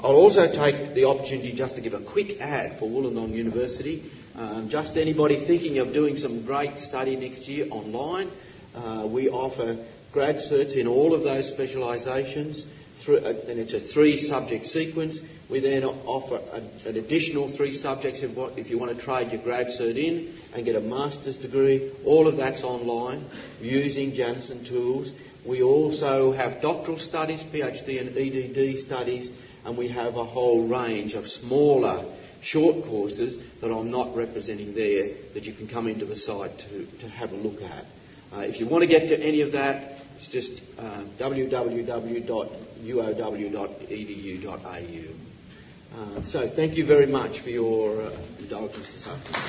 I'll 0.00 0.14
also 0.14 0.46
take 0.46 0.94
the 0.94 1.06
opportunity 1.06 1.52
just 1.52 1.76
to 1.76 1.80
give 1.80 1.94
a 1.94 2.00
quick 2.00 2.40
ad 2.40 2.78
for 2.78 2.88
Wollongong 2.88 3.32
University. 3.32 4.10
Um, 4.36 4.68
just 4.68 4.96
anybody 4.96 5.36
thinking 5.36 5.78
of 5.78 5.92
doing 5.92 6.16
some 6.16 6.44
great 6.44 6.78
study 6.78 7.16
next 7.16 7.48
year 7.48 7.66
online, 7.70 8.30
uh, 8.74 9.06
we 9.06 9.28
offer 9.28 9.76
grad 10.12 10.36
certs 10.36 10.76
in 10.76 10.86
all 10.86 11.14
of 11.14 11.22
those 11.22 11.52
specialisations, 11.52 12.66
uh, 13.08 13.16
and 13.16 13.58
it's 13.58 13.74
a 13.74 13.80
three 13.80 14.16
subject 14.16 14.66
sequence. 14.66 15.20
We 15.48 15.60
then 15.60 15.84
offer 15.84 16.36
a, 16.36 16.88
an 16.88 16.96
additional 16.96 17.48
three 17.48 17.74
subjects 17.74 18.22
if, 18.22 18.36
if, 18.56 18.70
you 18.70 18.78
want 18.78 18.96
to 18.96 19.04
trade 19.04 19.32
your 19.32 19.42
grad 19.42 19.66
cert 19.66 19.96
in 19.96 20.34
and 20.54 20.64
get 20.64 20.74
a 20.74 20.80
master's 20.80 21.36
degree. 21.36 21.90
All 22.04 22.26
of 22.28 22.36
that's 22.36 22.62
online 22.62 23.24
using 23.60 24.12
Janison 24.12 24.64
tools. 24.64 25.12
We 25.44 25.62
also 25.62 26.32
have 26.32 26.62
doctoral 26.62 26.98
studies, 26.98 27.42
PhD 27.42 28.00
and 28.00 28.16
EDD 28.16 28.78
studies, 28.78 29.30
and 29.66 29.76
we 29.76 29.88
have 29.88 30.16
a 30.16 30.24
whole 30.24 30.66
range 30.66 31.12
of 31.14 31.28
smaller 31.28 32.02
short 32.40 32.84
courses 32.84 33.38
that 33.60 33.70
I'm 33.70 33.90
not 33.90 34.16
representing 34.16 34.74
there 34.74 35.10
that 35.34 35.44
you 35.44 35.52
can 35.52 35.66
come 35.66 35.88
into 35.88 36.04
the 36.04 36.16
site 36.16 36.56
to, 36.58 36.86
to 37.00 37.08
have 37.08 37.32
a 37.32 37.36
look 37.36 37.62
at. 37.62 37.84
Uh, 38.34 38.40
if 38.40 38.60
you 38.60 38.66
want 38.66 38.82
to 38.82 38.86
get 38.86 39.08
to 39.08 39.18
any 39.18 39.40
of 39.42 39.52
that, 39.52 40.00
it's 40.16 40.28
just 40.28 40.62
uh, 40.78 41.00
www.uow.edu.au. 41.18 42.24
Uh, 45.96 46.22
so 46.22 46.48
thank 46.48 46.76
you 46.76 46.84
very 46.84 47.06
much 47.06 47.38
for 47.40 47.50
your 47.50 48.02
uh, 48.02 48.10
indulgence 48.40 48.92
this 48.92 49.06
afternoon. 49.06 49.44